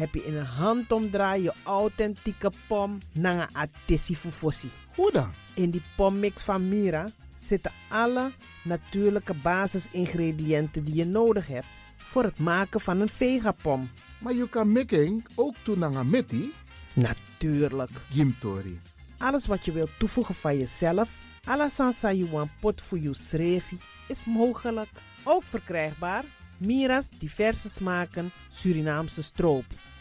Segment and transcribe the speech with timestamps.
[0.00, 4.70] heb je in een handomdraai je authentieke pom naar atesi fufosi.
[4.94, 5.30] Hoe dan?
[5.54, 7.08] In die pommix van Mira
[7.40, 8.30] zitten alle
[8.62, 11.66] natuurlijke basisingrediënten die je nodig hebt
[11.96, 13.90] voor het maken van een vegapom.
[14.18, 16.52] Maar je kan making ook doen naar een metti.
[16.92, 17.90] Natuurlijk.
[18.10, 18.80] Gimtori.
[19.18, 21.10] Alles wat je wilt toevoegen van jezelf,
[21.44, 23.78] alla sansa you want pot voor je schreefie,
[24.08, 24.88] is mogelijk.
[25.24, 26.24] Ook verkrijgbaar
[26.60, 29.64] Mira's diverse smaken Surinaamse stroop.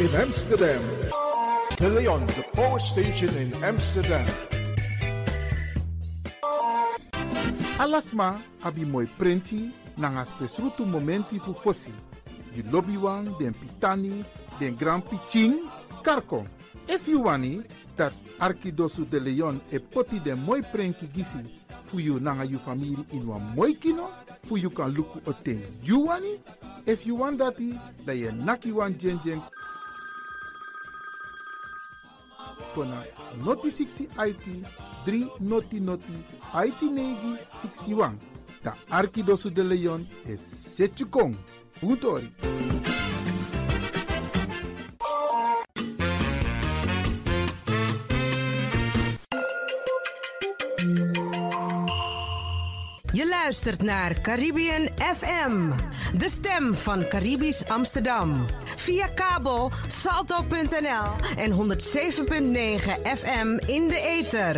[0.00, 0.82] In Amsterdam.
[1.76, 4.26] De Leon, the power station in Amsterdam.
[7.78, 11.92] Alasma abi moi prenti nanga spesrutu momenti fu fosi.
[12.54, 12.96] You lobby
[13.38, 14.24] den pitani,
[14.58, 15.68] den grand piching,
[16.02, 16.46] karko.
[16.88, 17.62] If you wani,
[17.96, 21.44] dat Arkidosu de Leon e poti den moi prenki gisi
[21.84, 24.08] fu you nanga you family in wan moi kino,
[24.44, 26.38] fu you kan luku oten you wani.
[26.86, 29.20] If you want dati, da ye naki wan jen
[32.74, 33.04] kona
[33.44, 34.46] noti 60 IT
[35.04, 36.24] 3 noti noti
[36.66, 38.18] IT negi 61.
[38.62, 41.36] Ta Arkidosu de Leon is Setchukong.
[41.80, 42.32] Puntori.
[53.12, 55.70] Je luistert naar Caribbean FM,
[56.16, 58.46] de stem van Caribisch Amsterdam.
[58.90, 64.56] Via kabel salto.nl en 107.9 FM in de ether.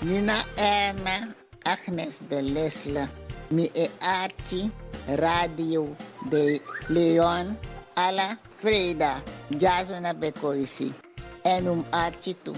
[0.00, 1.34] Nina Erna,
[1.64, 3.08] Agnes de Lesle,
[3.48, 4.70] mi e Archie,
[5.16, 5.96] Radio
[6.30, 7.58] de Leon,
[7.94, 10.94] Ala Freda, Jazona Bekoisi,
[11.42, 12.54] en um Archie toe.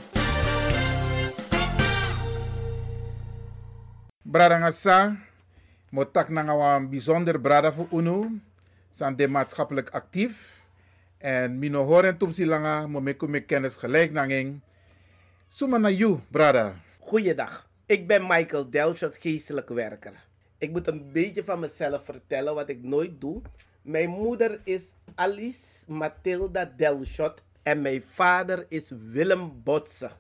[4.23, 5.28] Bradangasa,
[5.91, 8.31] motak wan bijzonder brada voor UNO.
[8.91, 10.57] Zijn de maatschappelijk actief.
[11.19, 14.61] En mino horen tum silanga, mo me kennis gelijk nanging.
[15.49, 16.75] Suma na you, brada.
[16.99, 20.13] Goeiedag, ik ben Michael Delshot, geestelijk werker.
[20.59, 23.43] Ik moet een beetje van mezelf vertellen wat ik nooit doe.
[23.83, 30.11] Mijn moeder is Alice Mathilda Delshot en mijn vader is Willem Botse.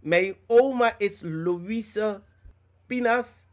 [0.00, 2.20] Mijn oma is Louise
[2.86, 3.44] Pinas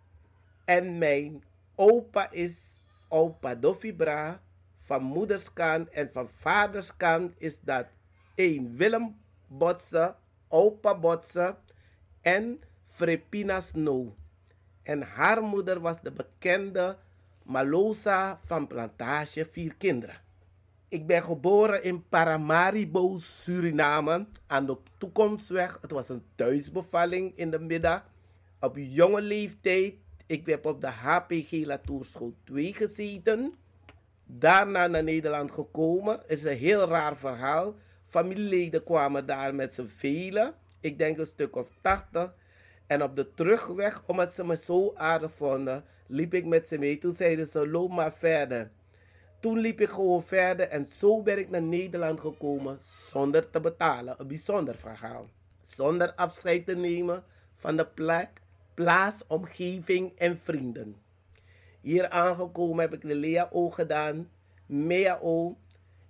[0.67, 1.43] en mijn
[1.75, 4.41] opa is opa Dofibra.
[4.77, 7.87] Van moederskant en van vaderskant is dat
[8.35, 9.15] één Willem
[9.47, 10.15] Botse,
[10.47, 11.55] opa Botse
[12.21, 14.11] en Frepina Snow.
[14.83, 16.97] En haar moeder was de bekende
[17.43, 20.21] Malosa van Plantage Vier Kinderen.
[20.87, 25.77] Ik ben geboren in Paramaribo, Suriname, aan de toekomstweg.
[25.81, 28.09] Het was een thuisbevalling in de middag.
[28.59, 29.93] Op jonge leeftijd,
[30.27, 33.53] ik heb op de HPG Latoerschool 2 gezeten.
[34.25, 36.21] Daarna naar Nederland gekomen.
[36.27, 37.75] is een heel raar verhaal.
[38.05, 40.53] Familieleden kwamen daar met z'n velen.
[40.79, 42.33] Ik denk een stuk of 80.
[42.87, 46.97] En op de terugweg, omdat ze me zo aardig vonden, liep ik met ze mee.
[46.97, 48.71] Toen zeiden ze, loop maar verder.
[49.39, 54.15] Toen liep ik gewoon verder en zo ben ik naar Nederland gekomen zonder te betalen.
[54.17, 55.29] Een bijzonder verhaal.
[55.65, 57.23] Zonder afscheid te nemen
[57.55, 58.41] van de plek,
[58.77, 60.95] plaats, omgeving en vrienden.
[61.81, 64.29] Hier aangekomen heb ik de LEAO gedaan,
[64.65, 65.57] MEAO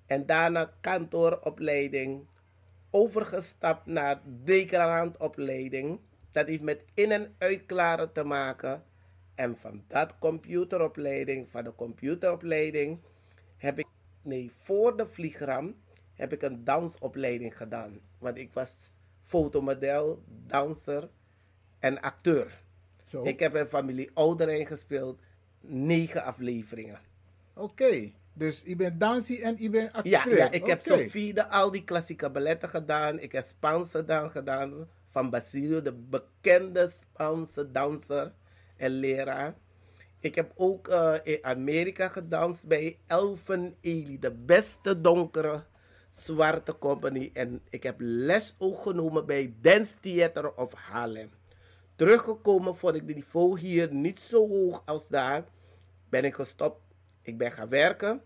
[0.06, 2.28] en daarna kantooropleiding.
[2.90, 6.00] Overgestapt naar declarantopleiding.
[6.31, 8.84] Dat heeft met in- en uitklaren te maken.
[9.36, 13.00] En van dat computeropleiding, van de computeropleiding,
[13.58, 13.88] heb ik,
[14.22, 15.75] nee, voor de vliegram
[16.13, 18.00] heb ik een dansopleiding gedaan.
[18.18, 18.74] Want ik was
[19.24, 21.10] fotomodel, danser
[21.79, 22.62] en acteur.
[23.06, 23.24] Zo.
[23.24, 25.19] Ik heb in familie Ouderijn gespeeld,
[25.62, 27.00] negen afleveringen.
[27.53, 30.38] Oké, dus je bent dansie en je bent Ja, acteur.
[30.38, 30.81] ja, ik heb.
[30.85, 33.19] Sofie de al die klassieke balletten gedaan.
[33.19, 38.33] Ik heb Spaanse dans gedaan van Basilio, de bekende Spaanse danser
[38.77, 39.56] en leraar.
[40.19, 45.63] Ik heb ook eh, in Amerika gedanst bij Elfen Ely, de beste donkere
[46.09, 47.29] zwarte company.
[47.33, 51.29] En ik heb les ook genomen bij Dance Theater of Haarlem.
[51.98, 55.44] Teruggekomen vond ik de niveau hier niet zo hoog als daar.
[56.10, 56.82] Ben ik gestopt.
[57.22, 58.22] Ik ben gaan werken.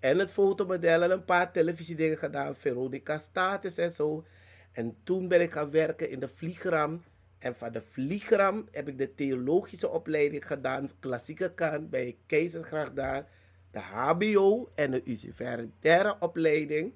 [0.00, 2.56] En het fotomodel en een paar televisiedingen gedaan.
[2.56, 4.24] Veronica Status en zo.
[4.72, 7.02] En toen ben ik gaan werken in de vliegram.
[7.38, 10.90] En van de vliegram heb ik de theologische opleiding gedaan.
[11.00, 13.28] Klassieke kant bij Keizersgracht daar.
[13.70, 16.94] De HBO en de universitaire opleiding.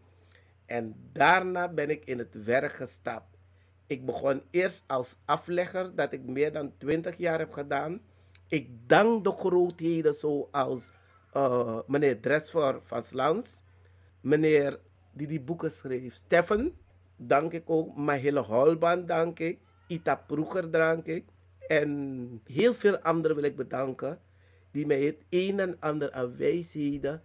[0.67, 3.38] En daarna ben ik in het werk gestapt.
[3.89, 8.01] Ik begon eerst als aflegger, dat ik meer dan 20 jaar heb gedaan.
[8.49, 10.91] Ik dank de grootheden zoals
[11.33, 13.61] eh, meneer Dresfor van Slans,
[14.21, 14.81] meneer
[15.13, 16.77] die die boeken schreef, Steffen,
[17.17, 21.25] dank ik ook, Mahille Holban dank ik, Ita Proeger dank ik.
[21.67, 24.21] En heel veel anderen wil ik bedanken
[24.71, 27.23] die mij het een en ander aan wijsheden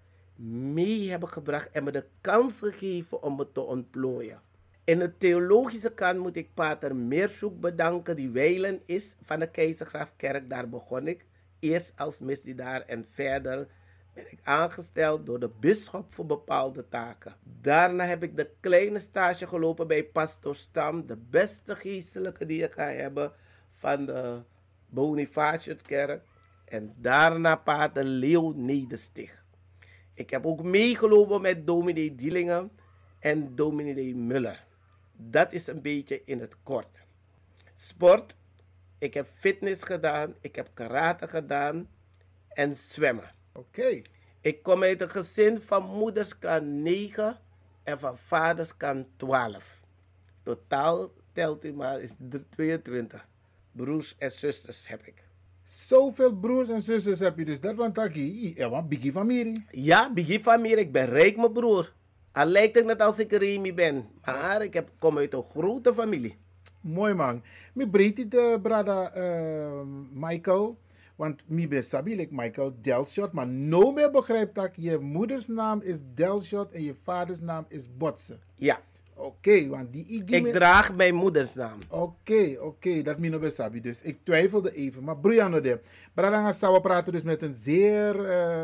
[0.74, 4.42] mee hebben gebracht en me de kans gegeven om me te ontplooien.
[4.86, 10.50] In de theologische kant moet ik Pater Meerzoek bedanken, die wijlen is van de Keizergraafkerk.
[10.50, 11.26] Daar begon ik
[11.60, 13.68] eerst als misdienaar en verder
[14.14, 17.36] ben ik aangesteld door de bisschop voor bepaalde taken.
[17.62, 22.68] Daarna heb ik de kleine stage gelopen bij Pastor Stam, de beste geestelijke die je
[22.68, 23.32] kan hebben
[23.70, 24.42] van de
[24.90, 26.24] Bonifatiuskerk.
[26.66, 29.44] En daarna Pater Leo Nederstig.
[30.14, 32.72] Ik heb ook meegelopen met dominee Dielingen
[33.20, 34.72] en dominee Muller.
[35.18, 36.98] Dat is een beetje in het kort.
[37.76, 38.36] Sport.
[38.98, 41.88] Ik heb fitness gedaan, ik heb karate gedaan
[42.50, 43.32] en zwemmen.
[43.54, 44.02] Oké.
[44.42, 47.40] Ik kom uit een gezin van moeders kan 9
[47.84, 49.80] en van vaders kan 12.
[50.44, 53.28] Totaal telt u maar, is dr- 22.
[53.72, 55.24] Broers en zusters heb ik.
[55.64, 57.60] Zoveel broers en zusters heb je dus.
[57.60, 59.66] Dat want taki, ja, want biggie familie.
[59.72, 61.94] Ja, Biggie familie, ik ben rijk, mijn broer.
[62.34, 64.06] Al lijkt het net als ik Remy ben.
[64.26, 66.38] Maar ik heb, kom uit een grote familie.
[66.82, 67.44] Mooi man.
[67.74, 69.82] Mi breed de brada eh,
[70.14, 70.78] Michael.
[71.16, 73.32] Want mi ben sabi Michael Delshot.
[73.32, 77.98] Maar no meer begrijpt dat je moeders naam is Delshot en je vaders naam is
[77.98, 78.38] Botse.
[78.56, 78.80] Ja,
[79.16, 81.80] Oké, want die ik me- draag mijn moeders naam.
[81.90, 83.82] Oké, oké, dat mi no be sabi.
[83.82, 85.04] Dus ik twijfelde even.
[85.04, 85.80] Maar Brianna de.
[86.14, 88.64] Brada Sawa praten dus met een zeer, eh,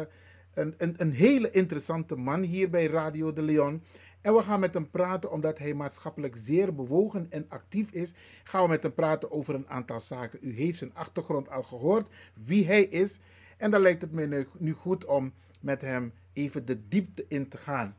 [0.60, 3.84] een, een, een hele interessante man hier bij Radio de Leon.
[4.22, 8.14] En we gaan met hem praten omdat hij maatschappelijk zeer bewogen en actief is.
[8.44, 10.40] Gaan we met hem praten over een aantal zaken.
[10.42, 13.20] U heeft zijn achtergrond al gehoord, wie hij is.
[13.58, 17.58] En dan lijkt het nu, nu goed om met hem even de diepte in te
[17.58, 17.96] gaan.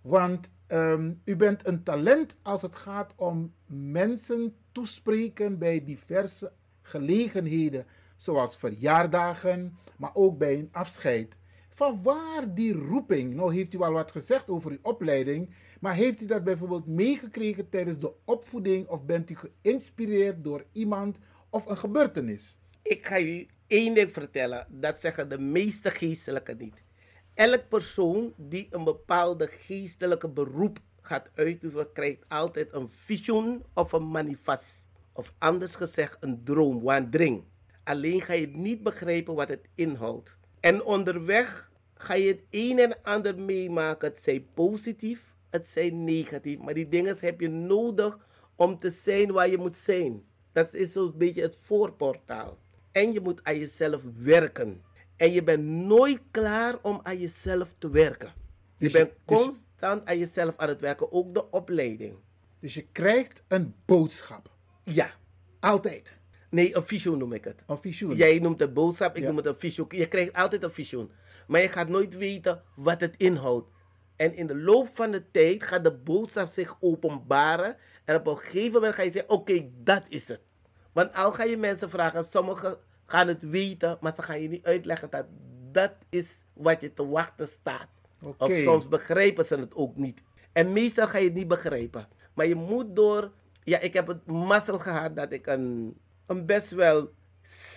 [0.00, 7.86] Want ehm, u bent een talent als het gaat om mensen toespreken bij diverse gelegenheden,
[8.16, 11.36] zoals verjaardagen, maar ook bij een afscheid.
[11.74, 13.34] Van waar die roeping?
[13.34, 17.68] Nou heeft u al wat gezegd over uw opleiding, maar heeft u dat bijvoorbeeld meegekregen
[17.68, 21.18] tijdens de opvoeding of bent u geïnspireerd door iemand
[21.50, 22.56] of een gebeurtenis?
[22.82, 24.66] Ik ga u één ding vertellen.
[24.70, 26.82] Dat zeggen de meeste geestelijken niet.
[27.34, 34.10] Elk persoon die een bepaalde geestelijke beroep gaat uitoefenen, krijgt altijd een visioen of een
[34.10, 34.86] manifest.
[35.12, 37.44] Of anders gezegd, een droom, wandering.
[37.84, 40.33] Alleen ga je niet begrijpen wat het inhoudt.
[40.64, 44.08] En onderweg ga je het een en ander meemaken.
[44.08, 46.58] Het zij positief, het zij negatief.
[46.58, 48.18] Maar die dingen heb je nodig
[48.56, 50.22] om te zijn waar je moet zijn.
[50.52, 52.58] Dat is zo'n beetje het voorportaal.
[52.92, 54.82] En je moet aan jezelf werken.
[55.16, 58.32] En je bent nooit klaar om aan jezelf te werken.
[58.76, 62.16] Je Dus je- bent dus- constant aan jezelf aan het werken, ook de opleiding.
[62.60, 64.50] Dus je krijgt een boodschap.
[64.82, 65.10] Ja.
[65.60, 66.14] Altijd.
[66.54, 67.62] Nee, een visioen noem ik het.
[67.66, 68.16] Een visioen.
[68.16, 69.28] Jij noemt het boodschap, ik Ja.
[69.28, 69.86] noem het een visioen.
[69.90, 71.10] Je krijgt altijd een visioen.
[71.46, 73.68] Maar je gaat nooit weten wat het inhoudt.
[74.16, 77.76] En in de loop van de tijd gaat de boodschap zich openbaren.
[78.04, 80.40] En op een gegeven moment ga je zeggen, oké, dat is het.
[80.92, 84.64] Want al ga je mensen vragen, sommigen gaan het weten, maar ze gaan je niet
[84.64, 85.26] uitleggen dat
[85.72, 87.88] dat is wat je te wachten staat.
[88.22, 88.44] Oké.
[88.44, 90.22] Of soms begrijpen ze het ook niet.
[90.52, 92.08] En meestal ga je het niet begrijpen.
[92.34, 93.32] Maar je moet door...
[93.64, 95.96] Ja, ik heb het mazzel gehad dat ik een,
[96.26, 97.10] een best wel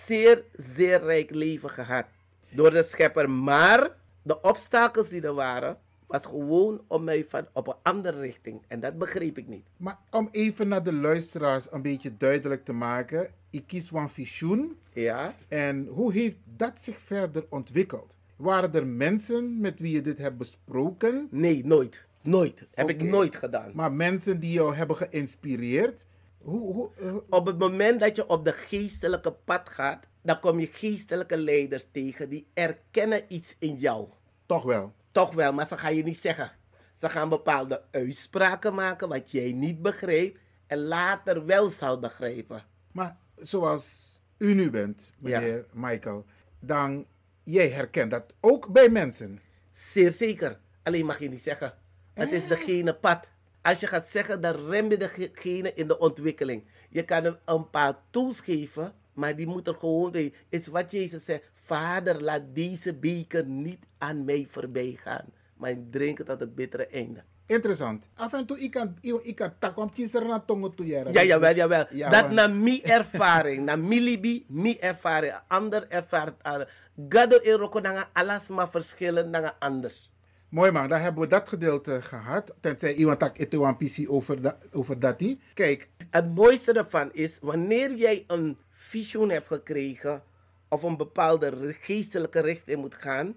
[0.06, 2.06] zeer, zeer rijk leven gehad.
[2.50, 3.30] Door de schepper.
[3.30, 3.90] Maar
[4.22, 8.62] de obstakels die er waren, was gewoon om mij van op een andere richting.
[8.68, 9.66] En dat begreep ik niet.
[9.76, 13.30] Maar om even naar de luisteraars een beetje duidelijk te maken.
[13.50, 14.78] Ik kies een visioen.
[14.92, 15.34] Ja.
[15.48, 18.16] En hoe heeft dat zich verder ontwikkeld?
[18.36, 21.28] Waren er mensen met wie je dit hebt besproken?
[21.30, 22.06] Nee, nooit.
[22.22, 22.66] Nooit.
[22.74, 23.70] Heb ik nooit gedaan.
[23.74, 26.06] Maar mensen die jou hebben geïnspireerd?
[26.48, 30.60] Hoe, hoe, eh, Op het moment dat je op de geestelijke pad gaat, dan kom
[30.60, 34.08] je geestelijke leiders tegen die erkennen iets in jou.
[34.46, 34.92] toch wel.
[35.12, 36.50] Toch wel, maar ze gaan je niet zeggen.
[36.92, 42.62] Ze gaan bepaalde uitspraken maken wat jij niet begreep en later wel zal begrijpen.
[42.92, 46.24] Maar zoals u nu bent, meneer Michael,
[46.60, 47.06] dan
[47.42, 49.40] jij herkent dat ook bij mensen.
[49.72, 50.60] Zeer zeker.
[50.82, 51.74] Alleen mag je niet zeggen.
[52.14, 53.26] Het is degene pad.
[53.68, 56.64] Als je gaat zeggen, dan rem je degene in de ontwikkeling.
[56.90, 60.32] Je kan hem een paar tools geven, maar die moet er gewoon...
[60.48, 61.42] Is wat Jezus zegt.
[61.54, 65.24] Vader, laat deze beker niet aan mij voorbij gaan.
[65.56, 67.22] Maar drink het tot het bittere einde.
[67.46, 68.08] Interessant.
[68.14, 71.12] Af en toe, ik kan, ik kan tak om na tongo toe jaren.
[71.12, 71.86] Ja, jawel, jawel.
[71.90, 75.40] Ja, dat na mi ervaring, na mi libi, mi ervaring.
[75.46, 76.46] Ander ervaart.
[76.46, 76.60] uh,
[77.08, 80.10] Gado eroko nanga alas maar verschillen nanga anders.
[80.48, 82.54] Mooi man, dan hebben we dat gedeelte gehad.
[82.60, 85.40] Tenzij iemand tak het een PC over, over dat die.
[85.54, 90.22] Kijk, Het mooiste ervan is, wanneer jij een visioen hebt gekregen
[90.68, 93.34] of een bepaalde geestelijke richting moet gaan,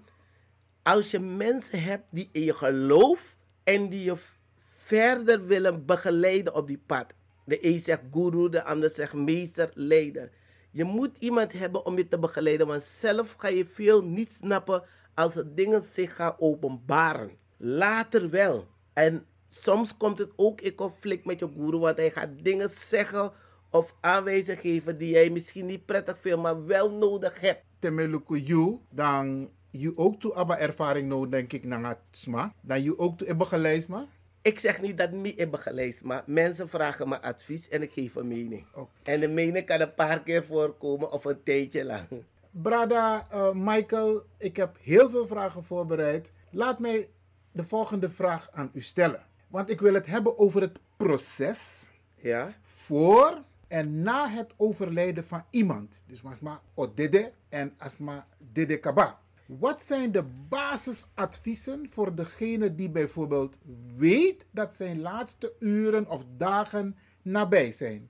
[0.84, 4.16] als je mensen hebt die in je geloof en die je
[4.58, 7.14] verder willen begeleiden op die pad.
[7.46, 10.30] De een zegt guru, de ander zegt meester, leider.
[10.72, 14.84] Je moet iemand hebben om je te begeleiden, want zelf ga je veel niet snappen
[15.14, 17.32] als de dingen zich gaan openbaren.
[17.58, 18.68] Later wel.
[18.94, 23.32] En soms komt het ook in conflict met je guru, want hij gaat dingen zeggen
[23.70, 27.64] of aanwijzingen geven die jij misschien niet prettig vindt, maar wel nodig hebt.
[27.80, 32.54] temeluku you, dan je ook toe abba ervaring nou denk ik naar sma.
[32.62, 34.06] Dan je ook toe hebben geleid maar.
[34.42, 38.16] Ik zeg niet dat ik heb gelezen, maar mensen vragen me advies en ik geef
[38.16, 38.66] een mening.
[39.04, 42.08] En de mening kan een paar keer voorkomen of een tijdje lang.
[42.52, 46.32] Brada eh, Michael, ik heb heel veel vragen voorbereid.
[46.50, 47.10] Laat mij
[47.52, 49.26] de volgende vraag aan u stellen.
[49.48, 52.54] Want ik wil het hebben over het proces Ja?
[52.62, 56.02] voor en na het overlijden van iemand.
[56.08, 59.20] Dus Masma Odede en Asma Dede Kaba.
[59.46, 63.58] Wat zijn de basisadviezen voor degene die bijvoorbeeld
[63.96, 68.10] weet dat zijn laatste uren of dagen nabij zijn?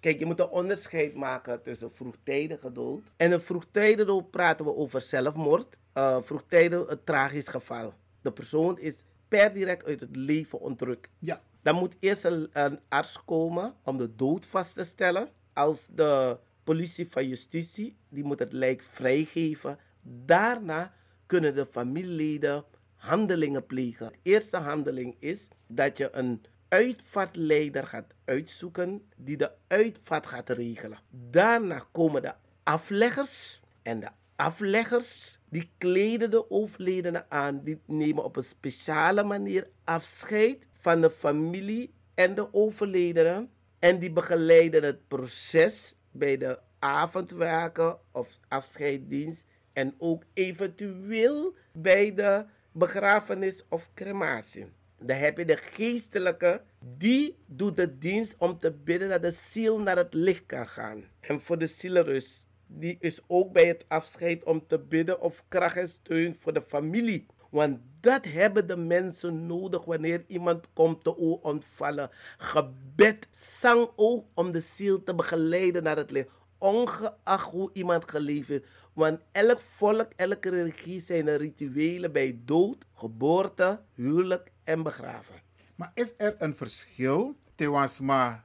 [0.00, 3.02] Kijk, je moet een onderscheid maken tussen vroegtijdige dood.
[3.16, 5.78] En een vroegtijdige dood praten we over zelfmoord.
[5.94, 7.92] Uh, vroegtijdig een tragisch geval.
[8.20, 11.10] De persoon is per direct uit het leven ontrukt.
[11.18, 11.42] Ja.
[11.62, 15.28] Dan moet eerst een, een arts komen om de dood vast te stellen.
[15.52, 19.78] Als de politie van justitie, die moet het lijk vrijgeven.
[20.02, 20.94] Daarna
[21.26, 22.64] kunnen de familieleden
[22.94, 24.12] handelingen plegen.
[24.12, 30.98] De eerste handeling is dat je een uitvaartleider gaat uitzoeken die de uitvaart gaat regelen.
[31.10, 38.36] Daarna komen de afleggers en de afleggers die kleden de overledene aan, die nemen op
[38.36, 43.48] een speciale manier afscheid van de familie en de overledene
[43.78, 52.44] en die begeleiden het proces bij de avondwerken of afscheidsdienst en ook eventueel bij de
[52.72, 54.66] begrafenis of crematie.
[55.00, 56.62] Dan heb je de geestelijke,
[56.96, 61.04] die doet de dienst om te bidden dat de ziel naar het licht kan gaan.
[61.20, 65.76] En voor de zielenrust, die is ook bij het afscheid om te bidden of kracht
[65.76, 67.26] en steun voor de familie.
[67.50, 72.10] Want dat hebben de mensen nodig wanneer iemand komt te ontvallen.
[72.38, 76.28] Gebed, zang ook om de ziel te begeleiden naar het licht.
[76.58, 78.60] Ongeacht hoe iemand geleefd.
[78.92, 85.34] Want elk volk, elke religie zijn er rituelen bij dood, geboorte, huwelijk en begraven.
[85.74, 88.44] Maar is er een verschil tussen maar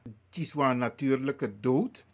[0.55, 2.05] een natuurlijke dood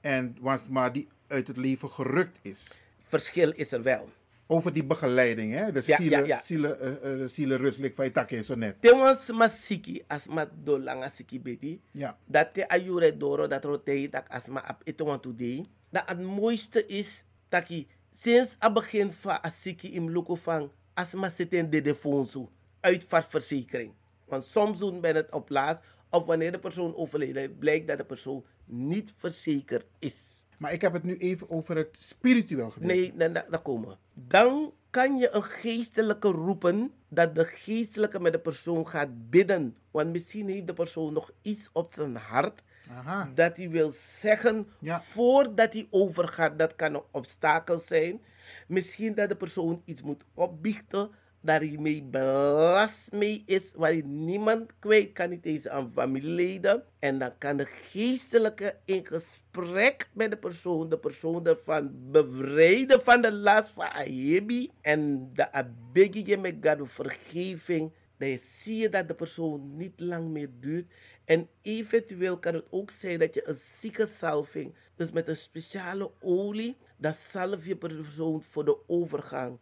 [0.00, 0.36] en
[0.70, 2.82] maar die uit het leven gerukt is?
[3.06, 4.08] Verschil is er wel.
[4.52, 5.72] Over die begeleiding, hè?
[5.72, 8.80] De Ja, zielen, ja, zielen, eh, eh, de zielenrustelijk van je zo net.
[8.80, 11.80] Tewans masiki as ma do langa siki.
[11.90, 12.18] Ja.
[12.26, 14.82] Dat te ayure doro dat rote tak as ma ap
[15.22, 15.64] today.
[15.90, 21.14] Dat het mooiste is taki sinds a begin van a siki im luko van as
[21.14, 23.92] ma zitten de defonso uitvaartverzekering.
[24.26, 27.98] Want soms doen men het op laatst of wanneer de persoon overleden is, blijkt dat
[27.98, 30.39] de persoon niet verzekerd is.
[30.60, 32.94] Maar ik heb het nu even over het spiritueel gedeelte.
[32.94, 33.96] Nee, dan, dan komen we.
[34.14, 39.76] Dan kan je een geestelijke roepen dat de geestelijke met de persoon gaat bidden.
[39.90, 43.30] Want misschien heeft de persoon nog iets op zijn hart Aha.
[43.34, 45.00] dat hij wil zeggen Ja.
[45.00, 46.58] voordat hij overgaat.
[46.58, 48.20] Dat kan een obstakel zijn.
[48.66, 54.02] Misschien dat de persoon iets moet opbiechten dat hij mee belast mee is, waar hij
[54.04, 56.84] niemand kwijt kan, niet eens aan familieleden.
[56.98, 63.22] En dan kan de geestelijke in gesprek met de persoon, de persoon ervan bevrijden van
[63.22, 64.70] de last van Ayebi.
[64.80, 67.92] En de abegige met God vergeving.
[68.18, 70.92] Dan zie je dat de persoon niet lang meer duurt.
[71.24, 76.10] En eventueel kan het ook zijn dat je een zieke salving, dus met een speciale
[76.20, 79.58] olie, dat salf je persoon voor de overgang.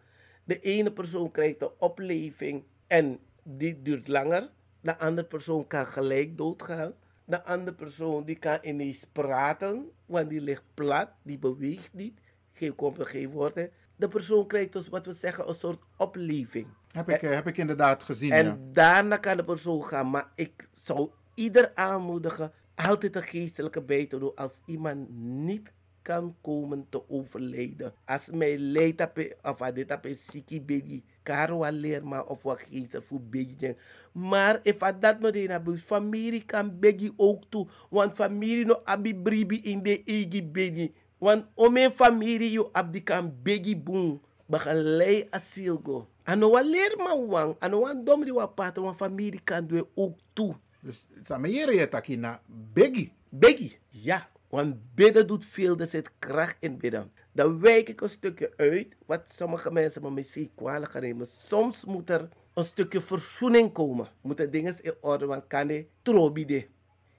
[0.48, 4.50] De ene persoon krijgt een opleving en die duurt langer.
[4.80, 6.92] De andere persoon kan gelijk doodgaan.
[7.24, 12.20] De andere persoon die kan ineens praten, want die ligt plat, die beweegt niet.
[12.52, 13.54] Geen komt er geen woord.
[13.54, 13.66] hè.
[13.96, 16.66] De persoon krijgt dus wat we zeggen een soort opleving.
[16.92, 18.58] Heb ik, eh, heb ik inderdaad gezien, En ja.
[18.72, 20.10] daarna kan de persoon gaan.
[20.10, 25.72] Maar ik zou ieder aanmoedigen altijd een geestelijke bij te doen als iemand niet
[26.08, 27.92] kan komen te overlijden.
[28.08, 29.04] Als mij leidt
[29.42, 33.76] of dit op een siki begi, karo leer maar of wat geestelijk voor begi.
[34.12, 38.80] Maar if at dat nog een hebben, familie kan begi ook toe, want familie no
[38.84, 40.92] abi bribi in de egi begi.
[41.18, 46.08] Want om een familie you abdi kan begi boom, begeleid asiel go.
[46.24, 50.18] Ano wa leer man wang, ano wa domri wa pato, want familie kan doen ook
[50.32, 50.56] toe.
[50.80, 53.12] Dus samen je taki na Biggie.
[53.30, 54.28] Biggie, ja.
[54.48, 57.12] Want bidden doet veel, er zit kracht in bidden.
[57.32, 61.26] Dan wijk ik een stukje uit, wat sommige mensen me misschien kwalijk gaan nemen.
[61.26, 64.08] Soms moet er een stukje verzoening komen.
[64.20, 66.66] Moeten dingen in orde, want kan je trobi de.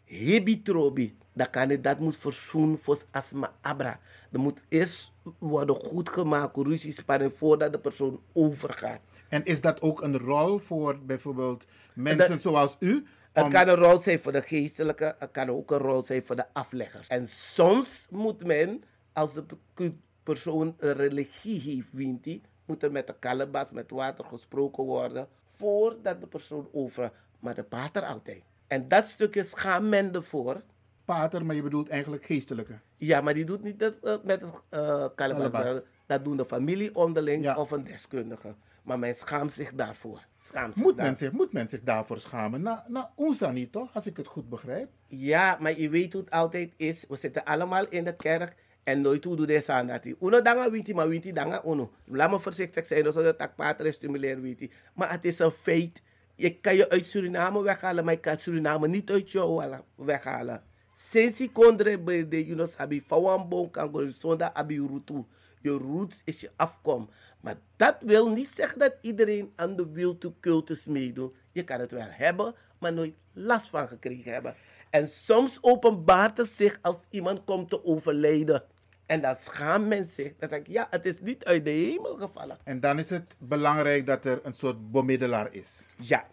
[0.06, 1.18] Hebi trobi.
[1.34, 4.00] Dan kan je, dat moet verzoen voor asma abra.
[4.32, 9.00] Er moet eerst worden goed gemaakt, ruzie spannen, voordat de persoon overgaat.
[9.30, 13.06] En is dat ook een rol voor bijvoorbeeld mensen Dat- zoals u?
[13.34, 16.36] Het kan een rol zijn voor de geestelijke, het kan ook een rol zijn voor
[16.36, 17.08] de afleggers.
[17.08, 22.92] En soms moet men, als de pe- persoon een religie heeft, wint hij, moet er
[22.92, 27.12] met de kalebas, met water gesproken worden, voordat de persoon over.
[27.40, 28.42] Maar de pater altijd.
[28.68, 30.62] En dat stukje schaamt men ervoor.
[31.06, 32.80] pater, maar je bedoelt eigenlijk geestelijke.
[32.96, 35.52] Ja, maar die doet niet dat, eh, met het uh, Kalebas.
[35.52, 35.84] kalebas.
[36.06, 37.56] Dat doen de familie onderling Ja.
[37.58, 38.56] of een deskundige.
[38.84, 40.26] Maar men schaamt zich daarvoor.
[40.42, 42.62] Schaamt zich Moet daar- men, zich, moet men zich daarvoor schamen?
[42.62, 43.94] Na, na OESA niet, toch?
[43.94, 44.90] Als ik het goed begrijp.
[45.08, 47.06] Ja, maar je weet hoe het altijd is.
[47.08, 50.06] We zitten allemaal in de kerk en nooit hoe doe deze aan dat.
[50.06, 51.92] Uno danga winti, maar winti danga uno.
[52.06, 54.72] Laat me voorzichtig zijn, zodat tak pater stimuleer winti.
[54.96, 56.02] Maar het is een feit.
[56.36, 60.64] Je kan je uit Suriname weghalen, maar je kan Suriname niet uit jou halen- weghalen.
[60.94, 65.24] Sinds ik kondre bij de you know, sabi fawan bon kan go zonda abi rutu.
[65.62, 67.10] Je roots is je afkom.
[67.42, 71.34] Maar dat wil niet zeggen dat iedereen aan de wil to cultus meedoet.
[71.52, 74.56] Je kan het wel hebben, maar nooit last van gekregen hebben.
[74.90, 78.64] En soms openbaart het zich als iemand komt te overlijden.
[79.06, 80.34] En dan schaamt men zich.
[80.40, 82.58] Dan zeg ik, ja, het is niet uit de hemel gevallen.
[82.64, 85.94] En dan is het belangrijk dat er een soort bemiddelaar is.
[85.98, 86.28] Ja.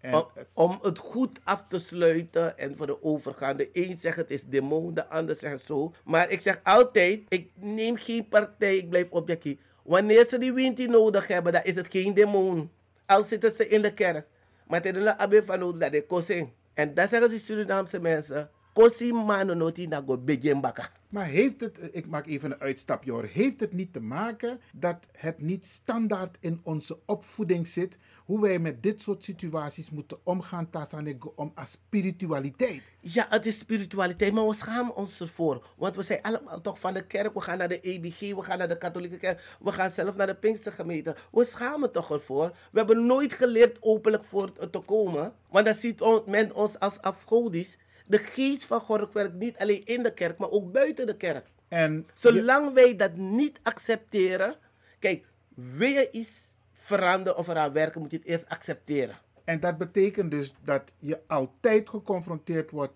[0.00, 3.70] En- om, om het goed af te sluiten en voor de overgaande.
[3.72, 5.94] De een zegt het is demon, de ander zegt zo.
[6.04, 9.58] Maar ik zeg altijd, ik neem geen partij, ik blijf objectief.
[9.82, 12.70] Wanneer ze die winti nodig hebben, dan is het geen demon.
[13.06, 14.26] Al zitten ze in de kerk.
[14.66, 16.52] Maar het is een van dat ik kosin.
[16.74, 18.50] En dat zeggen ze Surinaamse mensen.
[18.72, 19.12] Kosi
[20.06, 20.90] go begin baka.
[21.12, 25.06] Maar heeft het, ik maak even een uitstapje hoor, heeft het niet te maken dat
[25.12, 30.70] het niet standaard in onze opvoeding zit, hoe wij met dit soort situaties moeten omgaan,
[30.70, 32.82] Tasanego, om als spiritualiteit?
[33.00, 35.66] Ja, het is spiritualiteit, maar we schamen ons ervoor.
[35.76, 37.34] Want we zijn allemaal toch van de kerk.
[37.34, 39.56] We gaan naar de EBG, we gaan naar de katholieke kerk.
[39.60, 41.16] We gaan zelf naar de Pinkstergemeente.
[41.32, 42.56] We schamen toch ervoor.
[42.70, 45.32] We hebben nooit geleerd openlijk voor te komen.
[45.50, 47.78] Want dan ziet men ons als afgodisch.
[48.06, 51.46] De geest van God werkt niet alleen in de kerk, maar ook buiten de kerk.
[51.68, 54.54] En je- Zolang wij dat niet accepteren.
[54.98, 59.16] Kijk, wil je iets veranderen of eraan werken, moet je het eerst accepteren.
[59.44, 62.92] En dat betekent dus dat je altijd geconfronteerd wordt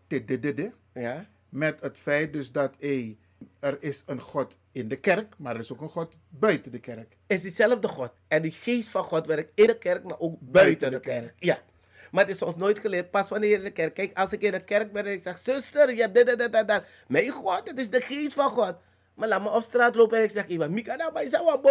[0.92, 1.26] Ja?
[1.48, 3.16] met het feit dus dat hé,
[3.60, 6.78] er is een God in de kerk, maar er is ook een God buiten de
[6.78, 7.16] kerk.
[7.26, 8.12] is diezelfde God.
[8.28, 11.34] En die geest van God werkt in de kerk, maar ook buiten de kerk.
[11.38, 11.58] Ja.
[12.16, 13.94] Maar het is ons nooit geleerd, pas wanneer je in de kerk...
[13.94, 15.38] Kijk, als ik in de kerk ben en ik zeg...
[15.38, 16.82] Zuster, je hebt dit, dit, dit, dit.
[17.08, 18.74] Mijn God, het is de geest van God.
[19.14, 20.46] Maar laat me op straat lopen en ik zeg...
[20.46, 21.62] Iemand, Mika, nou, maar wat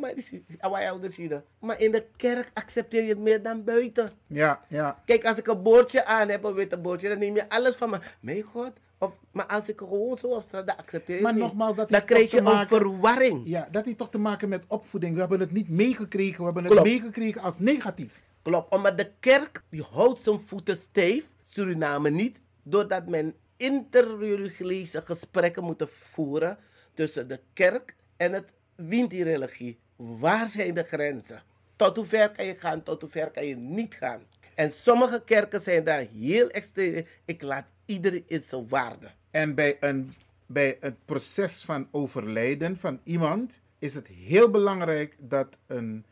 [0.00, 1.42] maar die- ah, zien.
[1.60, 4.10] Maar in de kerk accepteer je het meer dan buiten.
[4.26, 5.02] Ja, ja.
[5.04, 7.08] Kijk, als ik een boordje aan heb, een witte boordje...
[7.08, 7.98] dan neem je alles van me.
[8.20, 8.70] Mijn God.
[8.98, 10.66] Of, maar als ik gewoon zo op straat...
[10.66, 11.42] dan accepteer je Maar niet.
[11.42, 13.40] nogmaals, dat dan krijg je een verwarring.
[13.44, 15.14] Ja, dat heeft toch te maken met opvoeding.
[15.14, 16.88] We hebben het niet meegekregen, we hebben het Klopt.
[16.88, 18.24] meegekregen als negatief.
[18.46, 25.64] Klopt, omdat de kerk die houdt zijn voeten stijf, Suriname niet, doordat men interreligieuze gesprekken
[25.64, 26.58] moet voeren
[26.94, 29.78] tussen de kerk en het Winti-religie.
[29.96, 31.42] Waar zijn de grenzen?
[31.76, 34.20] Tot hoe ver kan je gaan, tot hoe ver kan je niet gaan?
[34.54, 37.06] En sommige kerken zijn daar heel extreem.
[37.24, 39.10] Ik laat iedereen in zijn waarde.
[39.30, 40.12] En bij, een,
[40.46, 46.04] bij het proces van overlijden van iemand is het heel belangrijk dat een,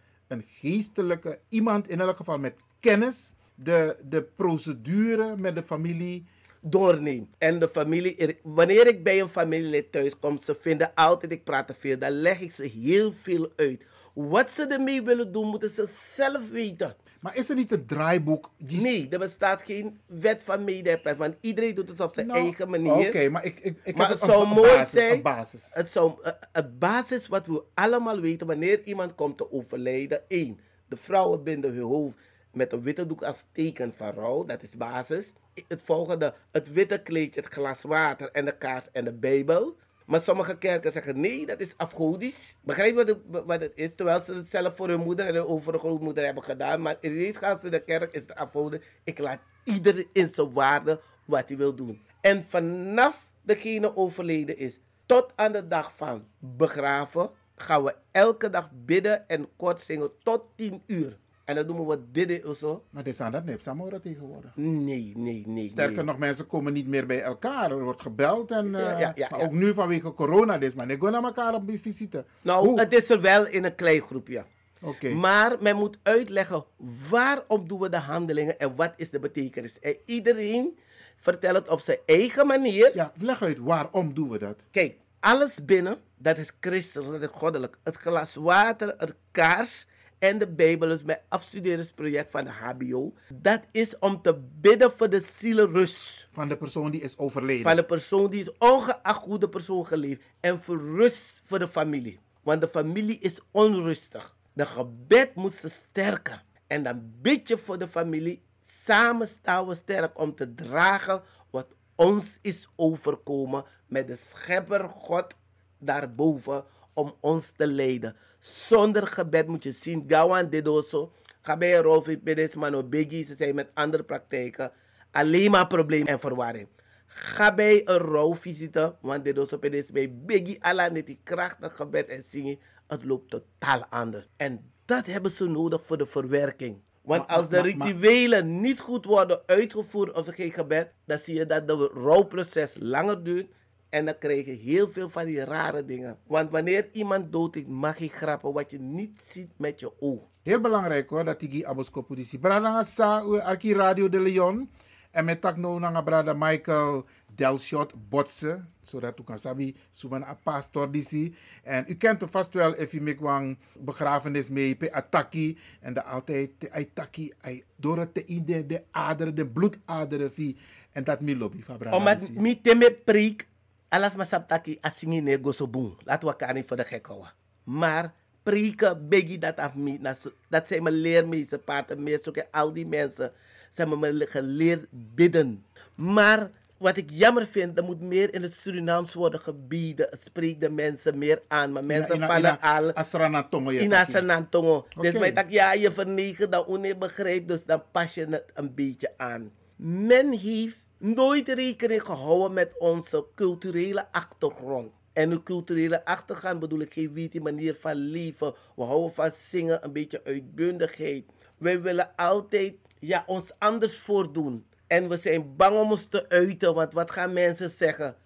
[0.47, 6.25] geestelijke, iemand in elk geval met kennis, de, de procedure met de familie.
[6.67, 7.29] doorneemt.
[7.39, 11.45] En de familie, er- wanneer ik bij een familielid thuis kom, ze vinden altijd, ik
[11.45, 13.83] praat te veel, dan leg ik ze heel veel uit.
[14.15, 16.95] Wat ze ermee willen doen, moeten ze zelf weten.
[17.21, 18.51] Maar is er niet een draaiboek?
[18.59, 18.81] Die...
[18.81, 22.71] Nee, er bestaat geen wet van medeper, want iedereen doet het op zijn Nou, eigen
[22.71, 23.09] manier.
[23.09, 25.13] Oké, maar ik, ik, ik maar heb het een- zou een mooi basis, zijn.
[25.13, 25.71] een basis.
[25.73, 30.23] Het, zou, eh, het basis wat we allemaal weten wanneer iemand komt te overlijden.
[30.29, 32.19] Eén, de vrouwen binden hun hoofd
[32.53, 34.45] met een witte doek als teken van rouw.
[34.45, 35.33] Dat is basis.
[35.69, 39.77] Het volgende, het witte kleedje, het glas water en de kaars en de Bijbel.
[40.05, 42.57] Maar sommige kerken zeggen nee, dat is afgodisch.
[42.61, 43.95] Begrijp wat het, wat het is?
[43.95, 46.83] Terwijl ze het zelf voor hun moeder en hun overgrootmoeder hebben gedaan.
[46.83, 48.81] Maar ineens gaan ze de kerk, is het.
[49.05, 52.03] Ik laat ieder in zijn waarde wat hij wil doen.
[52.21, 58.71] En vanaf degene overleden is, tot aan de dag van begraven, gaan we elke dag
[58.73, 61.19] bidden en kort zingen tot 10 uur.
[61.45, 62.85] En dan doen we dit of zo.
[62.91, 64.51] Maar dit zijn dat niet Samora tegenwoordig.
[64.57, 65.69] Nee, nee, nee.
[65.69, 66.05] Sterker nee.
[66.05, 67.71] nog, mensen komen niet meer bij elkaar.
[67.71, 68.51] Er wordt gebeld.
[68.51, 70.59] En, Ja, eh, ja, ja, maar ook nu vanwege corona.
[70.59, 72.25] Dus, maar ik ga naar elkaar op visite.
[72.43, 72.81] Nou, Hoe?
[72.81, 74.45] het is er wel in een klein groepje.
[74.83, 75.09] Oké.
[75.09, 76.65] Maar men moet uitleggen
[77.11, 79.79] waarom doen we de handelingen en wat is de betekenis.
[79.81, 80.79] En iedereen
[81.17, 82.91] vertelt het op zijn eigen manier.
[82.95, 84.67] Ja, leg uit, waarom doen we dat?
[84.71, 87.79] Kijk, alles binnen, dat is christelijk, dat is goddelijk.
[87.83, 89.87] Het glas water, het kaars
[90.19, 93.15] en de Bijbel is mijn afstuderingsproject van de HBO.
[93.35, 96.29] Dat is om te bidden voor de zielenrust.
[96.33, 97.63] Van de persoon die is overleden.
[97.63, 100.23] Van de persoon die is ongeacht hoe de persoon geleefd.
[100.41, 102.19] En voor rust voor de familie.
[102.43, 104.37] Want de familie is onrustig.
[104.53, 106.43] De gebed moet ze sterken.
[106.67, 108.43] En dan bid je voor de familie.
[108.61, 115.37] Samen staan we sterk om te dragen wat ons is overkomen met de schepper God
[115.79, 118.17] daarboven om ons te leiden.
[118.45, 123.55] Zonder gebed moet je zien, Gawan Dedoso, ga bij Rofi Pedes Mano Biggie, ze zijn
[123.55, 124.73] met andere praktijken,
[125.11, 126.69] alleen maar problemen en verwarring.
[127.07, 132.23] Ga bij een rouwvisite, want Dedoso Pedes bij Biggie, Allah net die krachtig gebed en
[132.27, 134.27] zingen, het loopt totaal anders.
[134.37, 136.83] En dat hebben ze nodig voor de verwerking.
[137.03, 141.69] Want als de rituelen niet goed worden uitgevoerd of geen gebed, dan zie je dat
[141.69, 143.53] de rouwproces langer duurt.
[143.95, 146.19] En dan krijg je heel veel van die rare dingen.
[146.27, 150.21] Want wanneer iemand dood is, mag je grappen wat je niet ziet met je oog.
[150.43, 152.39] Heel belangrijk hoor, dat die aboskopo disi.
[152.39, 154.71] Brada sa Arki Radio de Leon.
[155.11, 157.05] En met tak no nanga brada Michael
[157.35, 158.65] Delshot Botse.
[158.83, 161.35] Zodat u kan sabi, suban a pastor disi.
[161.63, 165.59] En u kent hem vast wel, if u mekwang begrafenis mee, pe ataki.
[165.81, 167.33] En de altijd, te ataki,
[167.77, 170.57] door het te in de, de aderen, de bloedaderen.
[170.93, 173.47] En dat mi lobby, Omdat mi teme preek,
[173.95, 175.95] alas masaptaki asingi ne gosobun.
[176.05, 177.33] Laten we elkaar niet voor de gek houden.
[177.65, 179.99] Maar preken, biggie dat af mi.
[180.01, 183.33] na zo- Dat zijn mijn leermeester, pater, meester, al die mensen.
[183.71, 185.65] Ze hebben me geleerd bidden.
[185.95, 190.09] Maar wat ik jammer vind, er moet meer in het Surinaams worden gebieden.
[190.23, 191.73] Spreek de mensen meer aan.
[191.73, 192.93] Maar mensen ina- vallen ina- al...
[192.93, 194.13] Asrana tongo je Ina taki.
[194.13, 194.87] Sanantongo.
[195.01, 199.13] Dus mij dacht, ja, je vernegen dat begrijpt, dus dan pas je het een beetje
[199.17, 199.51] aan.
[199.77, 204.91] Men heeft nooit rekening gehouden met onze culturele achtergrond.
[205.13, 208.55] En de culturele achtergrond bedoel ik geen wie die manier van leven.
[208.77, 211.25] We houden van zingen, een beetje uitbundigheid.
[211.59, 214.67] Wij willen altijd ja, ons anders voordoen.
[214.87, 218.17] En we zijn bang om ons te uiten, want wat gaan mensen zeggen?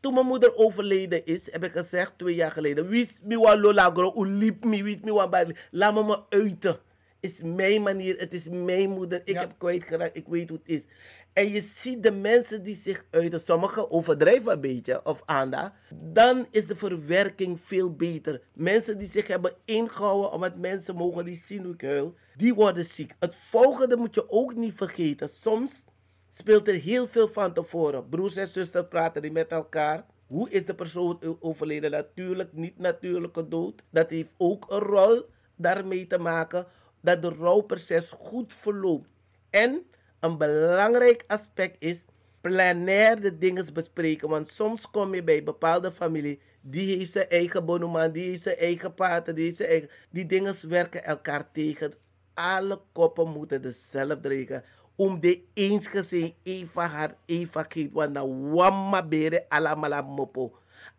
[0.00, 4.24] Toen mijn moeder overleden is, heb ik gezegd twee jaar geleden: Wist me wat lolagro,
[4.24, 5.56] u liep me, wist me wat bij.
[5.70, 6.76] Laat me me uiten.
[7.20, 9.20] Is mijn manier, het is mijn moeder.
[9.24, 10.84] Ik heb kwijtgeraakt, ik weet hoe het is.
[11.32, 15.72] En je ziet de mensen die zich uiten, sommigen overdrijven een beetje of aandacht.
[16.04, 18.42] Dan is de verwerking veel beter.
[18.54, 22.84] Mensen die zich hebben ingehouden omdat mensen mogen die zien hoe ik huil, die worden
[22.84, 23.14] ziek.
[23.18, 25.28] Het volgende moet je ook niet vergeten.
[25.28, 25.84] Soms
[26.30, 28.08] speelt er heel veel van tevoren.
[28.08, 30.06] Broers en zusters praten die met elkaar.
[30.26, 31.90] Hoe is de persoon overleden?
[31.90, 33.82] Natuurlijk, niet natuurlijke dood.
[33.90, 35.24] Dat heeft ook een rol
[35.56, 36.66] daarmee te maken
[37.00, 39.08] dat de rouwproces goed verloopt.
[39.50, 39.86] En
[40.22, 42.04] een belangrijk aspect is
[42.40, 44.28] plenair de dingen bespreken.
[44.28, 46.40] Want soms kom je bij bepaalde familie.
[46.60, 49.88] Die heeft zijn eigen bonoman, die heeft zijn eigen paten, die heeft zijn eigen...
[50.10, 51.94] Die dingen werken elkaar tegen.
[52.34, 54.64] Alle koppen moeten dezelfde regen.
[54.96, 57.92] Om de eensgezin Eva haar Eva geeft.
[57.92, 60.52] Want dan wamma bere alamala mopo.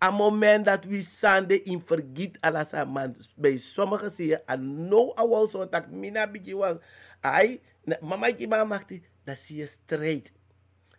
[0.03, 3.15] A moment dat we sande in vergiet ala sa man.
[3.35, 6.81] Bij sommigen zie je aan no awal zo tak mina bigi wang.
[7.21, 7.61] Ai,
[8.01, 10.31] mama ki mama die, dat zie je strijd.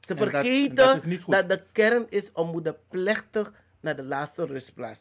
[0.00, 0.74] Ze dat- vergeten
[1.26, 5.00] dat de kern is om moeder plechtig naar de laatste rustplaats.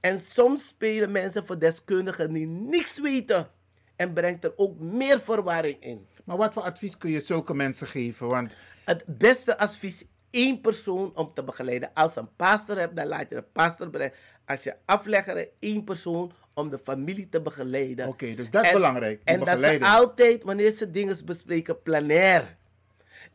[0.00, 3.50] En soms spelen mensen voor deskundigen die niks weten.
[3.96, 6.06] En brengt er ook meer verwarring in.
[6.24, 8.26] Maar wat voor advies kun je zulke mensen geven?
[8.28, 11.90] Want Het beste advies, één persoon om te begeleiden.
[11.94, 14.18] Als je een pastor hebt, dan laat je de pastor begeleiden.
[14.46, 18.08] Als je aflegger één persoon om de familie te begeleiden.
[18.08, 22.56] Oké, dus dat is belangrijk, En dat ze altijd, wanneer ze dingen bespreken, planair.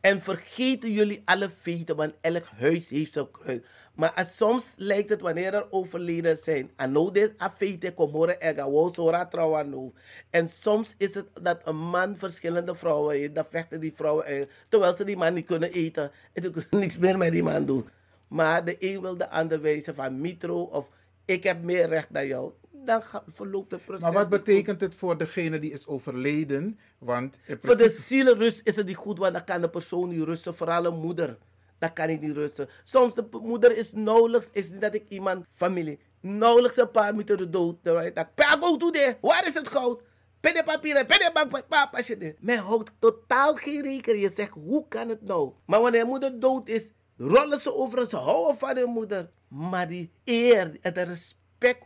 [0.00, 3.64] En vergeten jullie alle feiten, want elk huis heeft zijn kruid.
[3.94, 6.70] Maar als soms lijkt het wanneer er overleden zijn.
[6.76, 9.92] Ano dit a feite komore ega wo sora trouwano.
[10.30, 13.34] En soms is het dat een man verschillende vrouwen heeft.
[13.34, 14.50] Dan vechten die vrouwen uit.
[14.68, 16.10] Terwijl ze die man niet kunnen eten.
[16.32, 17.88] En ze kunnen niks meer met die man doen.
[18.28, 20.88] Maar de een wil de ander wijzen van mitro of
[21.24, 22.52] ik heb meer recht dan jou.
[22.88, 24.02] Dan verloopt het proces.
[24.02, 26.78] Maar wat betekent het voor degene die is overleden?
[26.98, 30.54] Want Voor de zielenrust is het niet goed, want dan kan de persoon niet rusten,
[30.54, 31.38] vooral een moeder.
[31.78, 32.68] Dan kan hij niet rusten.
[32.82, 37.36] Soms de moeder is nauwelijks, is niet dat ik iemand, familie, nauwelijks een paar minuten
[37.36, 37.82] de dood.
[38.34, 40.02] Pa, go to there, waar is het goud?
[40.40, 42.42] Pen de papieren, pen de bank, pa, pas je dit.
[42.42, 44.22] Men houdt totaal geen rekening.
[44.22, 45.52] Je zegt, hoe kan het nou?
[45.66, 49.30] Maar wanneer moeder dood is, rollen ze over, ze houden van hun moeder.
[49.48, 51.37] Maar die eer, het respect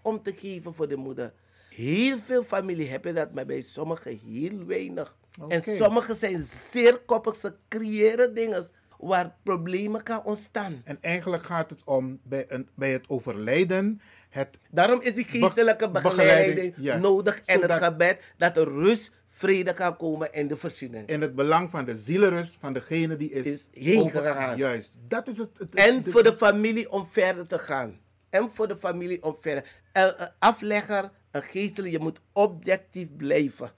[0.02, 1.32] om te geven voor de moeder.
[1.68, 5.16] Heel veel familie hebben dat, maar bij sommigen heel weinig.
[5.48, 7.36] En sommigen zijn zeer koppig.
[7.36, 8.66] Ze creëren dingen
[8.98, 10.80] waar problemen kan ontstaan.
[10.84, 14.00] En eigenlijk gaat het om bij, een, bij het overlijden.
[14.30, 16.98] Het Daarom is die geestelijke be- begeleiding ja.
[16.98, 21.08] nodig en Zodat het gebed dat er rust, vrede kan komen en de voorziening.
[21.08, 24.56] in het belang van de zielenrust van degene die is, Is heen over- gegaan.
[24.56, 25.58] Juist, dat is het.
[25.58, 28.00] het- En de- voor de familie om verder te gaan.
[28.32, 29.64] En voor de familie om verder.
[29.92, 33.70] Een aflegger, een geestelijke, je moet objectief blijven.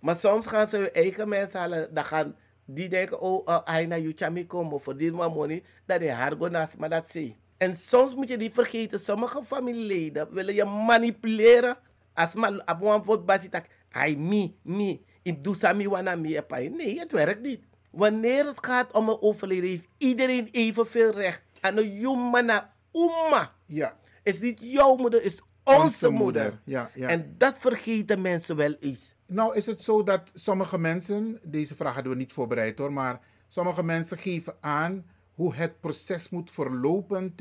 [0.00, 1.94] Maar soms gaan ze hun eigen mensen halen.
[1.94, 5.62] Dan gaan Die denken, oh, uh, hij naar Yuchami komen voor dit money.
[5.86, 6.02] Dat
[6.38, 7.36] go naast maar dat zie.
[7.56, 11.76] En soms moet je niet vergeten, sommige familieleden willen je manipuleren.
[12.14, 13.50] Als man op een voet
[13.88, 16.68] hij mi, mi, ik doe sami wana epai.
[16.68, 17.60] Nee, het werkt niet.
[17.90, 21.42] Wanneer het gaat om een overleden, heeft iedereen evenveel recht.
[21.60, 23.52] En een jumana umma.
[23.66, 23.96] Ja.
[24.22, 26.42] Is niet jouw moeder, is onze, Onze moeder.
[26.42, 27.08] moeder, ja, ja.
[27.08, 29.14] En dat vergeten mensen wel eens.
[29.26, 33.20] Nou is het zo dat sommige mensen, deze vraag hadden we niet voorbereid hoor, maar
[33.48, 35.04] sommige mensen geven aan
[35.34, 37.34] hoe het proces moet verlopen.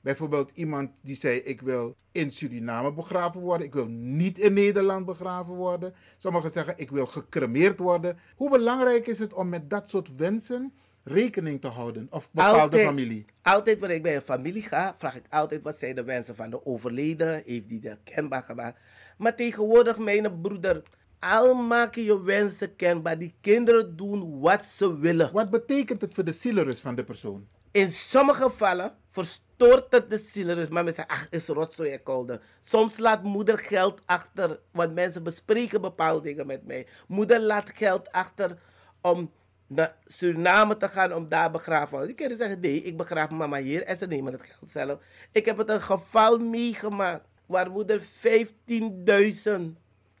[0.00, 5.06] Bijvoorbeeld iemand die zei ik wil in Suriname begraven worden, ik wil niet in Nederland
[5.06, 5.94] begraven worden.
[6.16, 8.18] Sommigen zeggen ik wil gecremeerd worden.
[8.36, 10.72] Hoe belangrijk is het om met dat soort wensen
[11.08, 12.06] rekening te houden?
[12.10, 13.24] Of bepaalde Altijd- familie?
[13.42, 16.50] Altijd wanneer ik bij een familie ga, vraag ik altijd wat zijn de wensen van
[16.50, 17.42] de overledene.
[17.46, 18.80] Heeft die dat kenbaar gemaakt?
[19.18, 20.82] Maar tegenwoordig, mijn broeder,
[21.18, 23.18] al maak je je wensen kenbaar.
[23.18, 25.32] Die kinderen doen wat ze willen.
[25.32, 27.48] Wat betekent het voor de zielerus van de persoon?
[27.70, 30.68] In sommige gevallen verstoort het de zielerus.
[30.68, 32.40] Maar mensen zeggen, ach, is rotzooi en kolder.
[32.60, 36.86] Soms laat moeder geld achter, want mensen bespreken bepaalde dingen met mij.
[37.06, 38.58] Moeder laat geld achter
[39.00, 39.32] om
[39.68, 42.08] naar Suriname te gaan om daar begraven te worden.
[42.08, 45.00] Die kinderen zeggen, nee, ik begraaf mama hier en ze nemen het geld zelf.
[45.32, 48.06] Ik heb het een geval meegemaakt waar moeder 15.000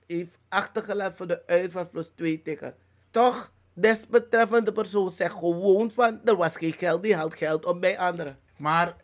[0.06, 2.74] heeft achtergelaten voor de uitvaart plus twee tikken.
[3.10, 7.98] Toch, desbetreffende persoon zegt gewoon van, er was geen geld, die haalt geld op bij
[7.98, 8.38] anderen.
[8.58, 8.96] Maar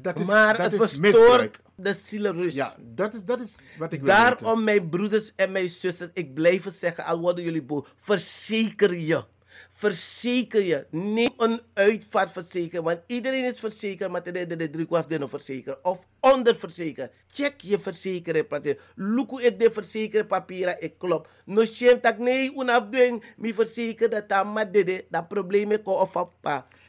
[0.00, 1.60] dat is, maar dat het is misbruik.
[1.74, 2.56] de zielenrust.
[2.56, 4.36] Ja, dat is, dat is wat ik wil weten.
[4.38, 8.96] Daarom, mijn broeders en mijn zussen, ik blijf het zeggen, al worden jullie boos, verzeker
[8.96, 9.24] je.
[9.70, 10.86] Verzeker je.
[10.90, 16.06] Neem een uitvaartverzekering, want iedereen is verzekerd, maar de de druk was de verzekerd of
[16.20, 17.12] onderverzekerd.
[17.26, 18.78] Check je verzekering.
[18.94, 21.28] Look hoe ik de verzekering papieren, ik klop.
[21.44, 24.72] No shame tak nee, unafdoen, mi verzeker dat dat maar
[25.08, 26.16] dat probleem ik of.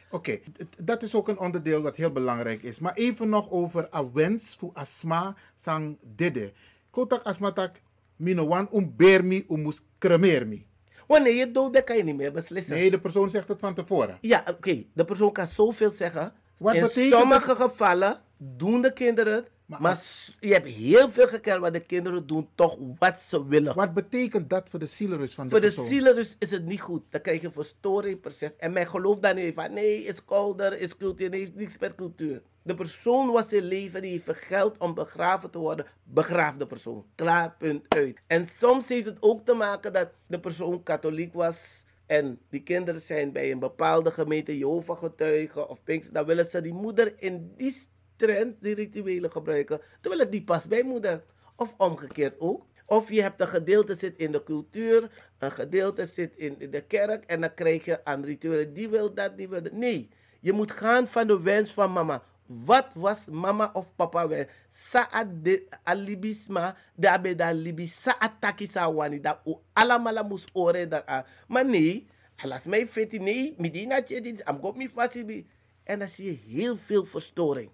[0.09, 2.79] Oké, d- dat is ook een onderdeel dat heel belangrijk is.
[2.79, 6.51] Maar even nog over a wens voor asma sang dede.
[6.89, 7.81] Kotak asma tak
[8.15, 10.65] mino wan um bermi um mus kremermi.
[11.07, 12.73] Wanneer je dood bent, kan je niet meer beslissen.
[12.73, 14.17] Nee, de persoon zegt het van tevoren.
[14.21, 14.83] Ja, oké.
[14.93, 16.33] De persoon kan zoveel zeggen.
[16.57, 19.51] Wat In betekent sommige gevallen doen de kinderen het.
[19.67, 20.03] Maar,
[20.39, 23.75] je hebt heel veel gekend waar de kinderen doen toch wat ze willen.
[23.75, 25.85] Wat betekent dat voor de zielerus van de Voor de persoon?
[25.85, 27.03] zielerus is het niet goed.
[27.09, 28.55] Dan krijg je een verstoringproces.
[28.55, 31.95] En men gelooft dan niet van nee, is kouder, is cultuur, nee, heeft niks met
[31.95, 32.41] cultuur.
[32.65, 35.85] De persoon was in leven, die heeft geld om begraven te worden.
[36.03, 37.05] Begraaf de persoon.
[37.15, 38.19] Klaar, punt, uit.
[38.27, 41.83] En soms heeft het ook te maken dat de persoon katholiek was.
[42.05, 46.09] En die kinderen zijn bij een bepaalde gemeente Jehovah getuigen of Pinks.
[46.09, 47.75] Dan willen ze die moeder in die
[48.15, 49.81] trend, die rituelen gebruiken.
[50.01, 51.23] Terwijl het niet past bij moeder.
[51.55, 52.65] Of omgekeerd ook.
[52.85, 57.23] Of je hebt een gedeelte zit in de cultuur, een gedeelte zit in de kerk
[57.23, 58.73] en dan krijg je aan rituelen.
[58.73, 59.71] Die wil dat, die wil dat.
[59.71, 62.23] Nee, je moet gaan van de wens van mama.
[62.65, 64.47] Wat was mama of papa wens?
[64.69, 70.89] Saat de alibisma, daarbij da libi, saat taki sa wani, dat u allemaal moest oren
[70.89, 71.25] daaraan.
[71.47, 75.47] Maar nee, alas mij vindt nee, midina dit, am got me fasibi.
[75.83, 77.69] En dan zie je heel veel verstoring.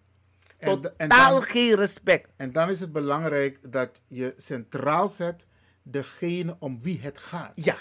[0.57, 2.29] En en Totaal dan- geen respect.
[2.35, 5.47] En dan is het belangrijk dat je centraal zet
[5.83, 7.51] degene om wie het gaat.
[7.55, 7.75] Ja.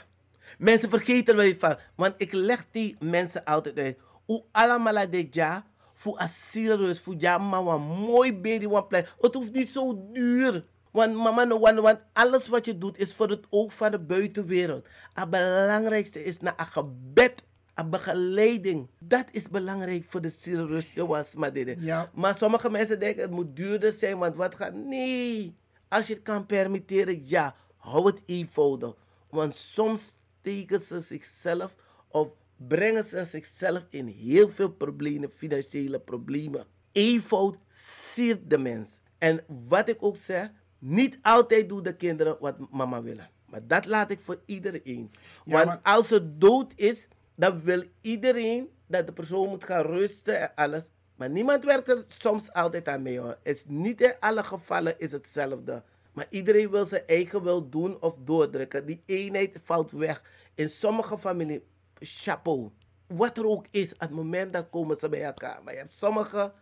[0.58, 1.76] Mensen vergeten wel van.
[1.94, 3.98] Want ik leg die mensen altijd uit.
[4.24, 5.66] Hoe allemaal dit ja.
[5.98, 7.00] Voor asielrust.
[7.00, 9.14] Voor ja, maar wat mooi baby one plek.
[9.20, 10.64] Het hoeft niet zo duur.
[10.90, 14.86] Want mama, want, want alles wat je doet is voor het oog van de buitenwereld.
[15.12, 17.44] Het belangrijkste is na een gebed.
[17.74, 18.88] Een begeleiding.
[18.98, 20.88] Dat is belangrijk voor de zielrust.
[20.94, 21.76] Was maar dit.
[21.80, 22.10] Ja.
[22.14, 24.18] Maar sommige mensen denken het moet duurder zijn.
[24.18, 24.74] Want wat gaat...
[24.74, 25.56] Nee.
[25.88, 27.54] Als je het kan permitteren, ja.
[27.76, 28.94] Hou het eenvoudig.
[29.30, 31.74] Want soms steken ze zichzelf
[32.08, 32.28] of
[32.58, 36.64] brengen ze zichzelf in heel veel problemen, financiële problemen.
[36.92, 39.00] Eenvoud siert de mens.
[39.18, 43.30] En wat ik ook zeg, niet altijd doen de kinderen wat mama willen.
[43.50, 45.10] Maar dat laat ik voor iedereen.
[45.44, 49.84] Ja, Want maar- als het dood is, dan wil iedereen dat de persoon moet gaan
[49.84, 50.84] rusten en alles.
[51.16, 53.38] Maar niemand werkt er soms altijd aan mee hoor.
[53.42, 55.82] Het is niet in alle gevallen is hetzelfde.
[56.12, 58.86] Maar iedereen wil zijn eigen wil doen of doordrukken.
[58.86, 60.22] Die eenheid valt weg.
[60.54, 61.60] In sommige families,
[62.00, 62.70] chapeau.
[63.06, 65.60] Wat er ook is, op het moment dat komen ze bij elkaar.
[65.64, 66.52] Maar je hebt sommige,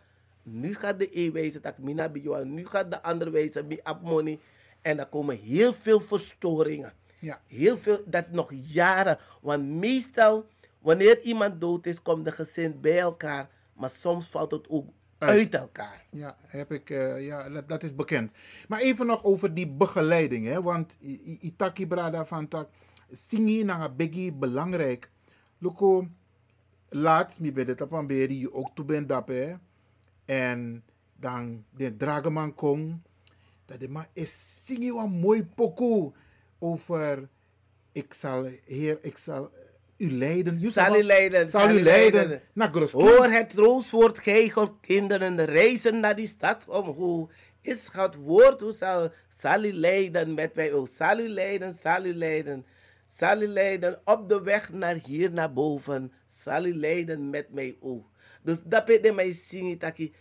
[0.43, 4.39] nu gaat de een wijzen dat mina bij nu gaat de andere wijzen bij money.
[4.81, 6.93] En dan komen heel veel verstoringen.
[7.19, 7.41] Ja.
[7.47, 9.17] Heel veel, dat nog jaren.
[9.41, 10.47] Want meestal,
[10.79, 13.49] wanneer iemand dood is, komt de gezin bij elkaar.
[13.73, 15.31] Maar soms valt het ook Uit.
[15.31, 16.05] uit elkaar.
[16.11, 18.31] Ja, heb ik, eh, ja dat, dat is bekend.
[18.67, 20.47] Maar even nog over die begeleiding.
[20.47, 20.61] Hè?
[20.61, 20.97] Want
[21.41, 22.69] Itaki Brada van Tak,
[23.11, 25.09] singi na begi belangrijk
[25.59, 26.07] Luko,
[26.89, 29.59] laatst, mi ben het op een beri, je ook toe bent.
[30.25, 30.83] En
[31.15, 33.01] dan de Drageman Kong,
[33.65, 36.13] dat de man is zingen wat mooi pokoe
[36.59, 37.29] over,
[37.91, 39.51] ik zal, heer, ik zal
[39.97, 40.59] u leiden.
[40.59, 42.41] Je Zal u leiden, Zal u leiden.
[42.55, 42.91] Groskant.
[42.91, 47.31] Hoor het troostwoord, gij God kinderen, reizen naar die stad omhoog.
[47.61, 52.05] Is het woord, hoe zal, zal u leiden met mij, oh, zal u leiden, zal
[52.05, 52.65] u leiden.
[53.07, 56.11] Zal u leiden op de weg naar hier naar boven.
[56.33, 58.05] Zal u leiden met mij, oh.
[58.41, 60.13] Dus dat betekent mij zingen, taki,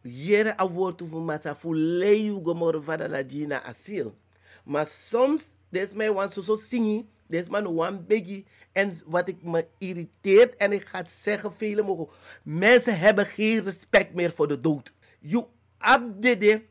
[0.00, 4.14] jere a woord hoeven mata, voor leeuw gomorren van de ladina asiel.
[4.64, 8.46] Maar soms, des mij want zo zingen, des man one biggie.
[8.72, 12.08] En wat ik me irriteert, en ik ga zeggen, velen mogen.
[12.42, 14.92] Mensen hebben geen respect meer voor de dood.
[15.20, 15.44] You
[15.78, 16.62] abdede,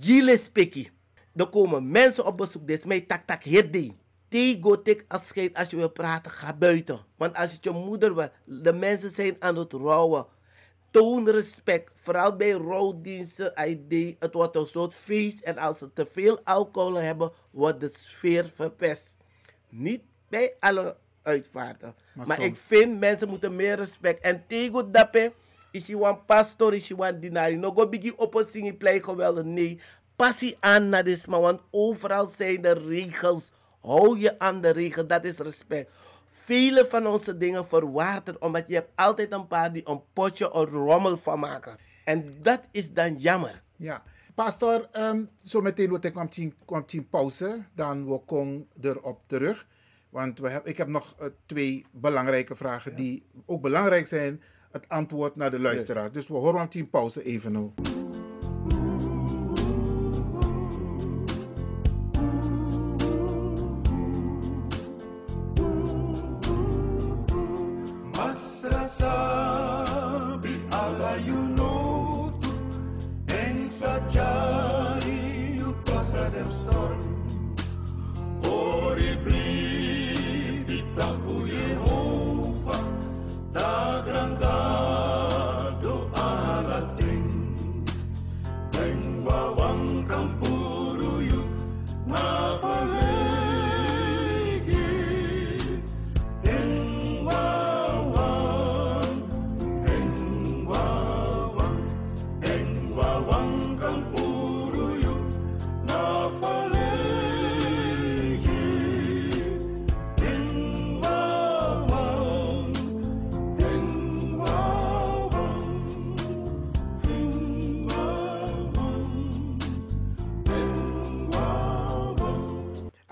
[0.00, 0.90] gile spekkie.
[1.34, 3.92] Er komen mensen op bezoek, des mij tak tak herde.
[4.30, 7.00] Tego tik afscheid als je wil praten, ga buiten.
[7.16, 10.26] Want als het je moeder was, de mensen zijn aan het rouwen.
[10.90, 14.16] Toon respect, vooral bij rouwdiensten, ID.
[14.18, 18.46] Het wordt een soort feest en als ze te veel alcohol hebben, wordt de sfeer
[18.54, 19.16] verpest.
[19.68, 21.94] Niet bij alle uitvaarten.
[22.14, 24.22] Maar Maar, ik vind mensen moeten meer respect.
[24.22, 25.32] En tegen dappen,
[25.70, 27.56] is je een pastor, is je een dinari.
[27.56, 29.44] No go bigi opposing play geweldig.
[29.44, 29.80] Nee,
[30.16, 33.50] passie aan naar dit want overal zijn de regels.
[33.80, 35.90] Hou je aan de regels, dat is respect.
[36.26, 40.70] Vele van onze dingen verwateren, omdat je hebt altijd een paar die een potje of
[40.70, 41.76] rommel van maken.
[42.04, 43.62] En dat is dan jammer.
[43.76, 44.02] Ja.
[44.34, 49.26] Pastor, um, zo meteen wat ik kwam zien, kwam zien pauze, dan we komen erop
[49.26, 49.66] terug.
[50.08, 54.88] Want we heb, ik heb nog eh, twee belangrijke vragen die ook belangrijk zijn, het
[54.88, 56.12] antwoord naar de luisteraars.
[56.12, 57.70] Dus we horen hem zien pauze even nu.
[76.72, 76.99] Oh.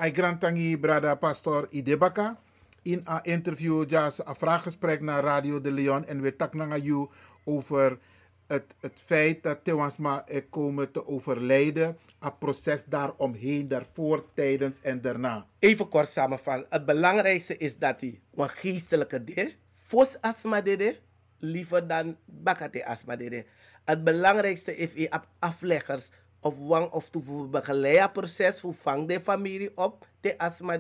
[0.08, 2.40] Ai Grantangi Brada Pastor Idebaka.
[2.82, 6.06] In een interview, ja, een vraaggesprek naar Radio de Leon.
[6.06, 7.08] En we taknanga you
[7.44, 7.98] over
[8.46, 11.98] het, het feit dat Tewansma er komen te overlijden.
[12.18, 15.46] Het proces daaromheen, daarvoor, tijdens en daarna.
[15.58, 16.66] Even kort samenvatten.
[16.70, 20.98] Het belangrijkste is dat hij een geestelijke de, fos asma dede,
[21.38, 23.44] liever dan bakate asma dede.
[23.84, 26.10] Het belangrijkste is je afleggers
[26.40, 30.78] of wang of toe begeleiderproces voor vang de familie op te asma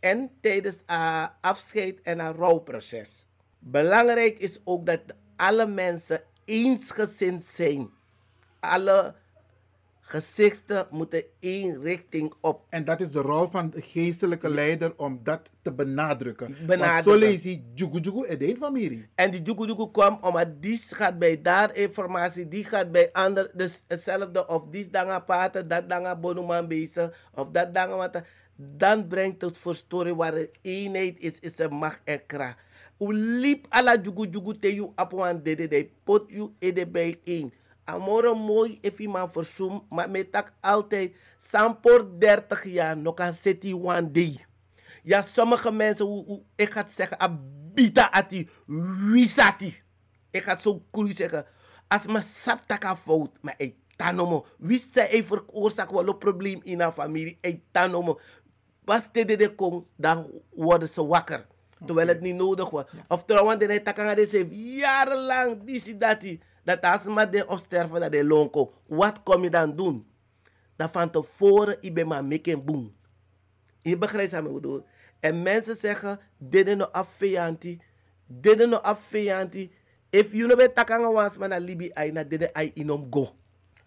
[0.00, 3.26] en tijdens een afscheid en een rouwproces.
[3.58, 5.00] Belangrijk is ook dat
[5.36, 7.90] alle mensen eensgezind zijn.
[8.60, 9.14] Alle
[10.04, 12.64] gezichten moeten één richting op.
[12.68, 16.46] En dat is de rol van de geestelijke leider om dat te benadrukken.
[16.46, 17.02] Want Benadrukken.
[17.12, 19.08] zo lees je jugu jugu in de familie.
[19.14, 23.50] En die Jugu Jugu kwam omdat die gaat bij daar informatie, die gaat bij ander,
[23.54, 28.22] dus hetzelfde of die danga paten, dat danga bonuman bezig, of dat danga wat.
[28.56, 32.56] Dan brengt het verstoring waar eenheid is, is er macht en kracht.
[32.98, 37.52] U liep alla Jugu Jugu te you apwan dede de pot you ede bij één.
[37.92, 43.72] Amore mooi if iemand verzoem, maar met tak altijd, sampor 30 jaar, nog een city
[43.72, 44.46] one day.
[45.02, 48.48] Ja, sommige mensen, hoe, hoe, ik ga het zeggen, abita ati,
[49.10, 49.82] wisati.
[50.30, 51.46] Ik ga het zo cool zeggen.
[51.88, 54.46] Als mijn saptaka fout, maar ik tanomo.
[54.58, 57.38] Wie zei hij veroorzaakt wel een probleem in een familie?
[57.40, 58.20] Ik tanomo.
[58.84, 61.46] Pas te de kom, dan worden ze wakker.
[61.86, 62.84] Terwijl het niet nodig was.
[63.08, 66.22] Of trouwens, de takanga de heeft jarenlang, die dat.
[66.64, 68.72] Dat als maar de opsterven dat de lonko.
[68.86, 70.06] Wat kom je dan doen?
[70.76, 72.94] Dat van tevoren, ik ben maar making boom.
[73.78, 74.84] Je begrijpt wat ik bedoel.
[75.20, 77.80] En mensen zeggen, dit is een afvianti.
[78.26, 79.72] Dit is een afvianti.
[80.10, 83.34] If you no be takanga was maar naar Libi ai na dit ai inom go.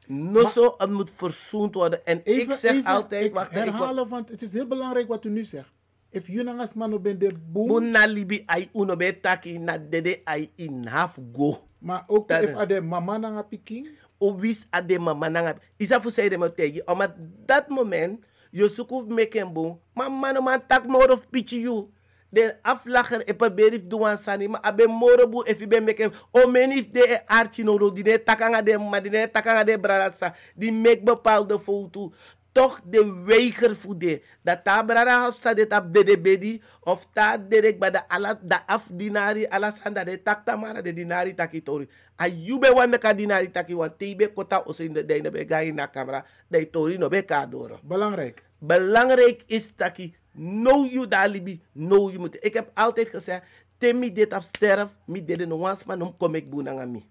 [0.08, 2.06] No zo, het moet verzoend worden.
[2.06, 5.30] En ik zeg altijd, ik wacht, ik, herhalen, want het is heel belangrijk wat u
[5.30, 5.72] nu zegt.
[6.16, 7.68] If you nangas mano ben de boom.
[7.68, 11.60] Boom na libi ai uno be taki na dede ai in half go.
[11.84, 13.86] Maar ook if ade mama nanga piking.
[14.20, 17.08] o wis ade mama nanga isa fu say de mo tegi oma
[17.46, 18.20] dat moment
[18.52, 21.92] yo suku meken boom ma mano man tak more of pichi you
[22.32, 26.48] de aflacher e pa berif duwan sani ma abe moro bu if be meken o
[26.48, 29.64] men if de e arti no do di ne takanga de ma di ne takanga
[29.64, 32.12] de brada sa die make bepaalde foto
[32.56, 37.04] toch de weiger voede dat ta brada house sa de tap de de bedi of
[37.14, 41.34] ta direct bij de ala da af dinari ala sanda de tak tamara de dinari
[41.36, 41.88] taki tori
[42.22, 45.72] a yube wanda ka dinari taki wan tebe kota oso in de de be gai
[45.72, 48.44] na camera de tori no be ka doro Belangrijk.
[48.60, 53.44] belangrijk is taki know you dalibi know you moet ik heb altijd gezegd
[53.78, 57.04] temi dit op sterf mi dede no wans man om kom ik boenanga mi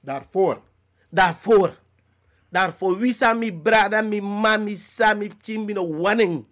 [0.00, 0.62] Daarvoor.
[1.10, 1.86] daarvoor.
[2.48, 6.44] Daarvoor wie sa mi brada, mi mami, sa mi chimbi no wanning.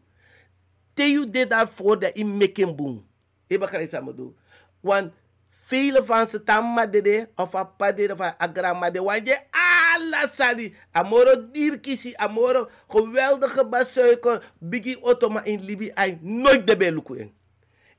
[0.94, 3.04] Te you dit daarvoor dat in making boom.
[3.46, 4.34] Je begrijpt wat ik bedoel.
[4.80, 5.12] Want
[5.50, 9.38] vele van ze tamma dede, of a pa dede, of a agrama dede, want je
[9.50, 10.74] alla sadi.
[10.92, 17.32] Amoro dierkisi, amoro geweldige basuiker, bigi otoma in Libi, ay nooit de beluku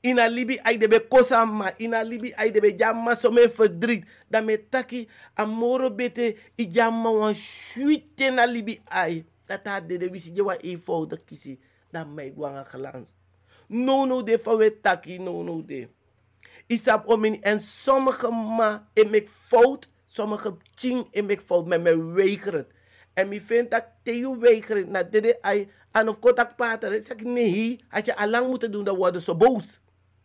[0.07, 4.03] ina libi ay de be kosama ina libi ay de be jamma so me verdriet
[4.31, 9.97] dan me taki amoro bete i jamma wan shuite na libi ay dat ha de
[9.97, 11.59] de wisi je wa eenvoudig kisi.
[11.91, 13.15] Dan mij gwanga gelans
[13.67, 15.87] no no de fa we taki no no de.
[16.67, 19.87] Isap omin en sommige ma en mek fout.
[20.05, 21.67] Sommige ching en mek fout.
[21.67, 22.67] Met me weigeren
[23.17, 27.23] en mi vind dat te je weigeren na dede ay aan of kotak pater zeg
[27.25, 29.79] nee had je allang moeten doen dan worden ze boos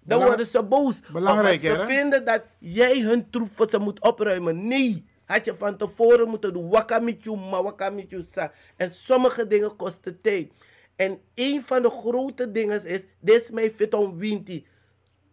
[0.05, 1.87] dan Belang- worden ze boos Belangrijk, Omdat hè?
[1.87, 6.29] ze vinden dat jij hun troep voor ze moet opruimen nee had je van tevoren
[6.29, 7.73] moeten doen je ma
[8.09, 10.53] je sa en sommige dingen kosten tijd
[10.97, 14.67] en een van de grote dingen is dit is mijn fit om winti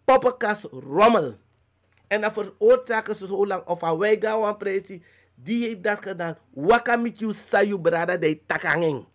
[0.04, 1.36] poppenkast rommel.
[2.08, 3.66] En dat veroorzaken ze zo lang.
[3.66, 5.04] Of wij gaan aan.
[5.36, 6.38] Die heeft dat gedaan.
[6.54, 9.06] Waka met you sayu brada de takanging.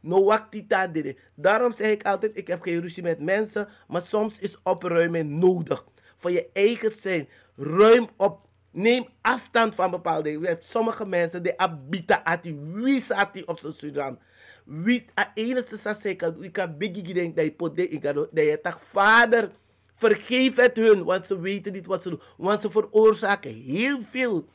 [0.00, 0.90] No waktita.
[1.34, 3.68] Daarom zeg ik altijd, ik heb geen ruzie met mensen.
[3.88, 5.84] Maar soms is opruimen nodig.
[6.16, 7.28] Voor je eigen zijn.
[7.56, 8.48] Ruim op.
[8.72, 10.56] Neem afstand van bepaalde dingen.
[10.60, 12.58] Sommige mensen die abita ati.
[12.72, 14.18] Wie staat die op zijn Sudan?
[14.64, 18.28] Wie, a enige sa zeker, ik kan biggie denk dat je pot de ik dat
[18.30, 19.50] je tak vader
[19.94, 24.48] vergeef het hun, want ze weten niet wat ze doen, want ze veroorzaken heel veel.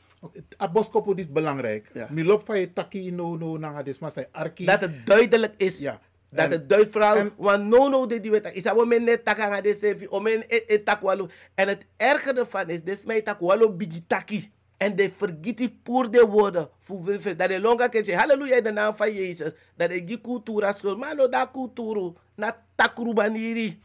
[0.60, 1.90] A boskopo is belangrijk.
[2.10, 4.64] Mi loopt van je taki no no nanga des maar zij arki.
[4.64, 5.78] Dat het duidelijk is.
[5.78, 6.00] Ja.
[6.30, 9.24] Dat En- het duidelijk vooral, want no no de die weet is dat men net
[9.24, 11.28] takanga de sevi, o men e e takwalo.
[11.54, 14.50] En het erge ervan is, des mij takwalo bigi taki.
[14.76, 16.68] En de vergiet poer de woorden.
[16.80, 17.04] Voor
[17.36, 19.52] Dat de longa zeggen, halleluja in de naam van Jezus.
[19.76, 23.80] Dat de die cultura school, maar no da culturo, na takru baniri.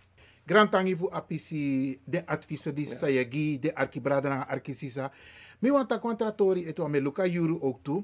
[0.46, 5.12] Grand tangi fu apisi de adviezen die sayagi de arkibrada na arkisisa.
[5.62, 8.04] Mi want ta contratori etu ame luka yuru ook toe.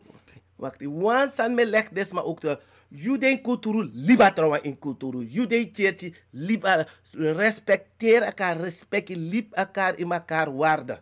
[0.56, 5.24] Wacht, wan san me leg des maar ook de Juden cultuur liba trouwen in cultuur.
[5.24, 11.02] Juden church liba respecteer elkaar, respect liep elkaar in elkaar waarde.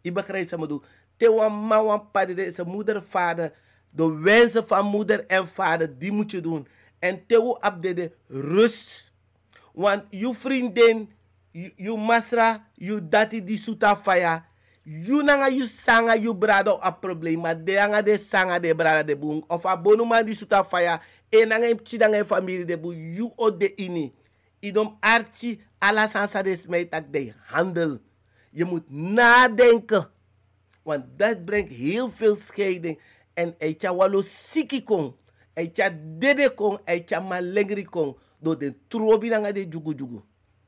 [0.00, 0.82] Je begrijpt wat ik bedoel.
[1.16, 3.52] Te wan ma wan is een moeder vader.
[3.90, 6.66] De wensen van moeder en vader, die moet je doen.
[6.98, 9.12] En te wo abdede rust.
[9.72, 11.12] Want je vriendin,
[11.76, 14.46] je masra, je dati die suta faya.
[14.84, 19.02] You nanga you sanga you brada a probleem, maar de anga de sanga de brada
[19.06, 19.44] de boom.
[19.46, 21.00] Of a bonuma die suta faya.
[21.30, 22.94] E nanga im chidanga e familie de boom.
[22.94, 24.12] You o de ini.
[24.60, 27.98] Idom archi ala sansa de smijtak de handel.
[28.50, 30.10] Je moet nadenken.
[30.82, 32.98] Want dat brengt heel veel scheiding.
[33.34, 35.14] En eitja walo siki kon.
[35.54, 36.78] Eitja dede kon.
[36.84, 38.16] Eitja malengri kon.
[38.40, 40.20] Door de trobi nanga de jugu jugu.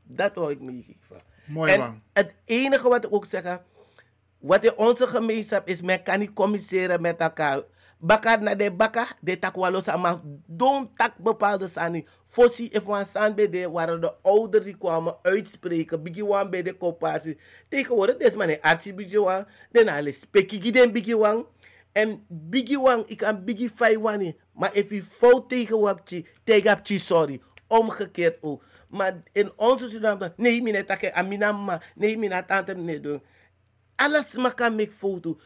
[0.03, 1.23] Dat hoor ik me geven.
[1.47, 2.03] Mooi, en man.
[2.13, 3.61] het enige wat ik ook zeg.
[4.45, 7.63] Wat in onze gemeenschap is, men kan niet communiceren met elkaar.
[7.99, 10.21] Bakar na de baka, de tak walo sama.
[10.47, 12.07] Don't tak bepaalde sani.
[12.25, 12.71] Fossi,
[13.07, 16.03] san bij de, waren de ouderen die kwamen uitspreken.
[16.03, 17.39] Bigi wan bij de kooppartie.
[17.69, 19.47] Tegenwoordig, des man een archie bigi wan.
[19.73, 21.47] Den alle speki giden bigi wan.
[21.93, 24.37] En bigi wan, ik kan bigi fai wani.
[24.53, 27.41] Maar if je fout tegen wapchi, tegen sorry.
[27.67, 28.63] Omgekeerd ook.
[28.89, 33.23] Maar in onze Suriname, nee, mina take amina ma, nee, mina tante nee doen.
[33.97, 35.39] Alles ma kan make foto.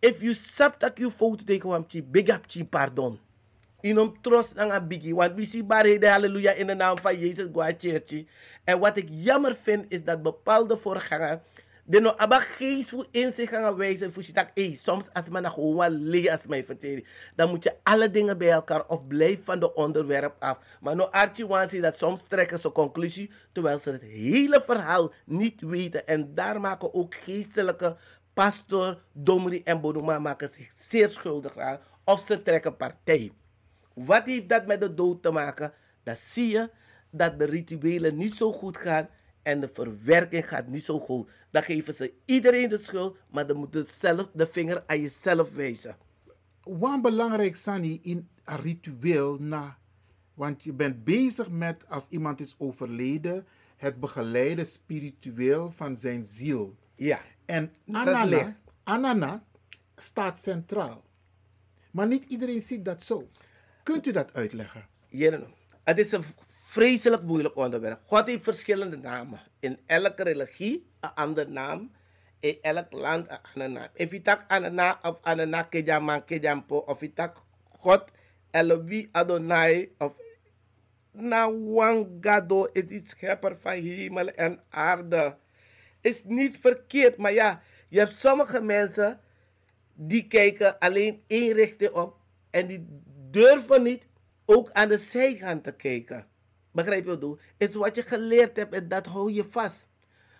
[0.00, 3.18] If you sap tak you foto tegen wapchi, big up chi pardon.
[3.82, 5.14] Inom troost aan een biggie.
[5.14, 8.24] Want we zien waarheden, halleluja, in de naam van Jezus, Gwa Church.
[8.64, 11.40] En wat ik jammer vind, is dat bepaalde voorganger
[11.88, 15.50] De no aba geest voor in zich gaan wijzen voor je hey, soms als men
[15.50, 17.04] gewoon leeg als mij vertelt,
[17.36, 20.58] dan moet je alle dingen bij elkaar of blijf van de onderwerp af.
[20.80, 25.60] Maar no Archie Wansi dat soms trekken ze conclusie terwijl ze het hele verhaal niet
[25.60, 27.96] weten en daar maken ook geestelijke
[28.34, 33.32] pastor, dominee en bonoma maken zich zeer schuldig aan of ze trekken partij.
[33.94, 35.72] Wat heeft dat met de dood te maken?
[36.02, 36.70] Dan zie je
[37.10, 39.08] dat de rituelen niet zo goed gaan
[39.42, 41.30] en de verwerking gaat niet zo goed.
[41.50, 45.54] Dan geven ze iedereen de schuld, maar dan moet je zelf de vinger aan jezelf
[45.54, 45.96] wijzen.
[46.62, 49.78] Wat belangrijk Sani in een ritueel na.
[50.34, 56.76] Want je bent bezig met, als iemand is overleden, het begeleiden spiritueel van zijn ziel.
[56.94, 57.20] Ja.
[57.44, 58.56] En Anana.
[58.82, 59.44] Anana
[59.96, 61.04] staat centraal.
[61.90, 63.30] Maar niet iedereen ziet dat zo.
[63.82, 64.86] Kunt u dat uitleggen?
[65.08, 65.46] Heren,
[65.84, 66.24] het is een
[66.68, 68.00] vreselijk moeilijk onderwerp.
[68.04, 69.40] God heeft verschillende namen.
[69.60, 71.90] In elke religie een andere naam.
[72.40, 73.88] In elk land een andere naam.
[73.94, 76.76] If je tak Anana of Anana Kejaman Kejampo.
[76.76, 78.04] Of je tak God
[78.50, 79.94] Elohi Adonai.
[79.98, 80.12] Of
[81.12, 85.36] na Wangado is iets schepper van hemel en aarde.
[86.00, 89.20] Is niet verkeerd, maar ja, je hebt sommige mensen
[89.94, 92.16] die kijken alleen één richting op
[92.50, 92.86] en die
[93.30, 94.06] durven niet
[94.44, 96.26] ook aan de zijkant te kijken.
[96.78, 97.38] Begrijp je wat ik bedoel?
[97.56, 99.86] Is wat je geleerd hebt en dat hou je vast.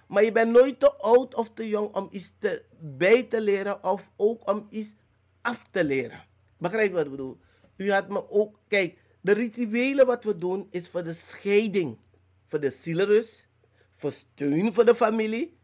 [0.09, 3.85] Maar je bent nooit te oud of te jong om iets te, bij te leren
[3.85, 4.95] of ook om iets
[5.43, 6.25] af te leren.
[6.59, 7.39] Begrijp je wat ik bedoel?
[7.77, 11.99] U had me ook, kijk, de rituelen wat we doen is voor de scheiding,
[12.45, 13.47] voor de zielenrust,
[13.95, 15.57] voor steun voor de familie,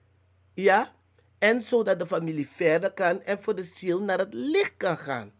[0.54, 0.94] ja,
[1.38, 5.32] en zodat de familie verder kan en voor de ziel naar het licht kan gaan.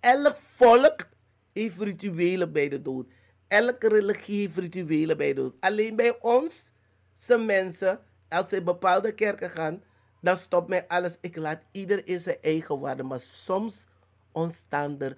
[0.00, 1.08] Elk volk
[1.52, 3.06] heeft rituelen bij de dood.
[3.52, 5.54] Elke religie heeft rituelen bij dood.
[5.60, 6.72] Alleen bij ons,
[7.12, 9.82] zijn mensen, als ze in bepaalde kerken gaan,
[10.20, 11.16] dan stopt mij alles.
[11.20, 13.02] Ik laat ieder in zijn eigen waarde.
[13.02, 13.86] Maar soms
[14.32, 15.16] ontstaan er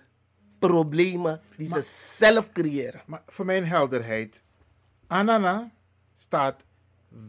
[0.58, 1.80] problemen die ze
[2.18, 3.02] zelf creëren.
[3.06, 4.42] Maar voor mijn helderheid,
[5.06, 5.70] Anana
[6.14, 6.66] staat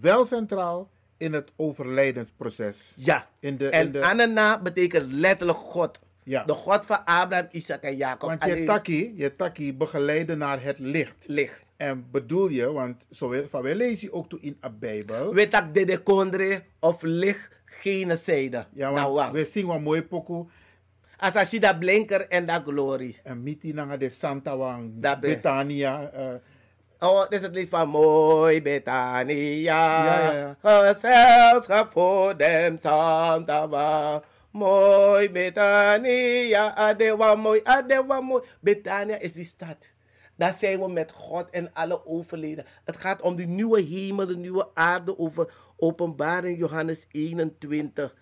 [0.01, 2.93] wel centraal in het overlijdensproces.
[2.97, 3.27] Ja.
[3.39, 5.99] In de, en in de, Anana betekent letterlijk God.
[6.25, 6.43] Ja.
[6.43, 8.29] De God van Abraham, Isaac en Jacob.
[8.29, 11.25] want je taki, je taki begeleiden naar het licht.
[11.27, 11.59] licht.
[11.77, 15.33] En bedoel je, want zo van wij lezen ook toe in de Bijbel.
[15.33, 18.65] Weet dat de de kondre of licht geen zijde.
[18.73, 20.45] Ja, nou, want we zien wat mooi pokoe.
[21.17, 23.17] Als als je dat blinker en dat glorie.
[23.23, 26.09] En miti nanga de Santa Wang, Betania.
[26.09, 26.33] eh,
[26.99, 30.03] Oh, dit is het lied van Mooi Betania.
[30.05, 30.97] Ja, ja, ja.
[30.99, 34.23] Zelfs gaat voor dem Santa Wang.
[34.55, 38.43] Mooi Betania, adewa mooi, adewa mooi.
[38.61, 39.77] Betania is die stad.
[40.35, 42.65] Daar zijn we met God en alle overleden.
[42.83, 48.15] Het gaat om die nieuwe hemel, de nieuwe aarde over openbaring Johannes 21.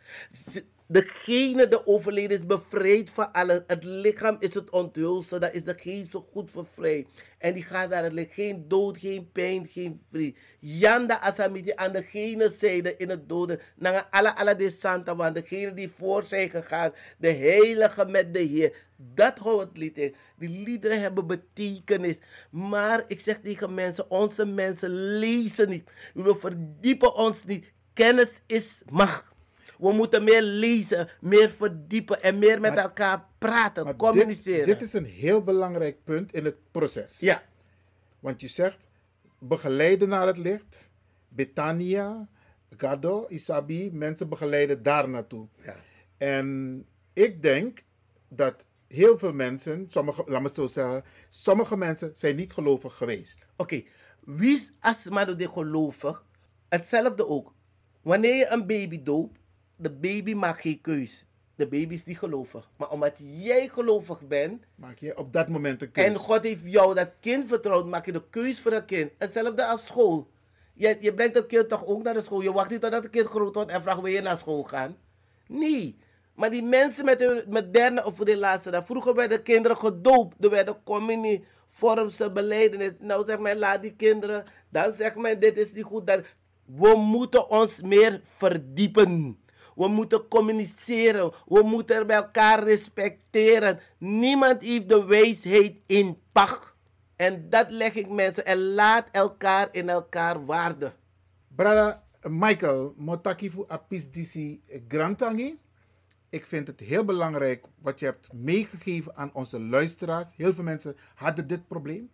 [0.94, 3.64] Degene, de overleden, is bevrijd van alle.
[3.68, 7.08] Het lichaam is het onthulsel, dat is de geest zo goed vervrijd.
[7.38, 8.34] En die gaat naar het licht.
[8.34, 10.38] Geen dood, geen pijn, geen vrede.
[10.60, 13.60] Janda asamiti aan degene zijde in het doden.
[13.76, 16.92] Naar alle alle de santa, want degene die voor zijn gegaan.
[17.18, 18.76] De heilige met de Heer.
[18.96, 20.16] Dat houdt het lied in.
[20.38, 22.18] Die liederen hebben betekenis.
[22.50, 25.90] Maar ik zeg tegen mensen, onze mensen lezen niet.
[26.14, 27.66] We verdiepen ons niet.
[27.94, 29.33] Kennis is macht.
[29.84, 34.66] We moeten meer lezen, meer verdiepen en meer met Maar- elkaar praten, maar communiceren.
[34.66, 37.20] Dit, dit is een heel belangrijk punt in het proces.
[37.20, 37.44] Ja,
[38.20, 38.88] Want je zegt
[39.40, 40.92] begeleiden naar het licht.
[41.28, 42.28] Betania,
[42.78, 45.48] Gado, Isabi, mensen begeleiden daar naartoe.
[45.64, 45.76] Ja.
[46.18, 47.84] En ik denk
[48.28, 52.96] dat heel veel mensen, sommige, laat me het zo zeggen, sommige mensen zijn niet gelovig
[52.96, 53.48] geweest.
[53.56, 53.84] oké.
[54.26, 56.26] Wie is asma de gelovig?
[56.70, 57.54] Hetzelfde ook.
[58.02, 59.40] Wanneer je een baby doopt,
[59.76, 61.26] de baby maakt geen keus.
[61.56, 62.70] De baby is niet gelovig.
[62.78, 66.10] Maar omdat jij gelovig bent Maak je op dat moment een keuze.
[66.10, 69.12] en God heeft jou dat kind vertrouwd, maak je de keus voor dat kind.
[69.18, 70.28] Hetzelfde als school.
[70.74, 72.42] Je, je brengt het kind toch ook naar de school.
[72.42, 74.98] Je wacht niet totdat het kind groot wordt en vraagt wil je naar school gaan.
[75.48, 75.98] Nee.
[76.36, 80.44] Maar die mensen met hun moderne of relatie, dat vroeger werden kinderen gedoopt.
[80.44, 82.92] Er werden communie, vormse beleidenis.
[83.00, 84.44] Nou zegt men, laat die kinderen.
[84.70, 86.08] Dan zegt men, dit is niet goed.
[86.08, 86.22] Dat...
[86.66, 89.38] We moeten ons meer verdiepen.
[89.76, 91.32] We moeten communiceren.
[91.48, 93.80] We moeten elkaar respecteren.
[93.98, 96.74] Niemand heeft de wijsheid in pacht.
[97.16, 98.46] En dat leg ik mensen.
[98.46, 100.94] En laat elkaar in elkaar waarden.
[101.56, 105.60] Brada Michael, motaki fu apis disi grantangi.
[106.30, 110.36] Ik vind het heel belangrijk wat je hebt meegegeven aan onze luisteraars.
[110.36, 112.10] Heel veel mensen hadden dit probleem.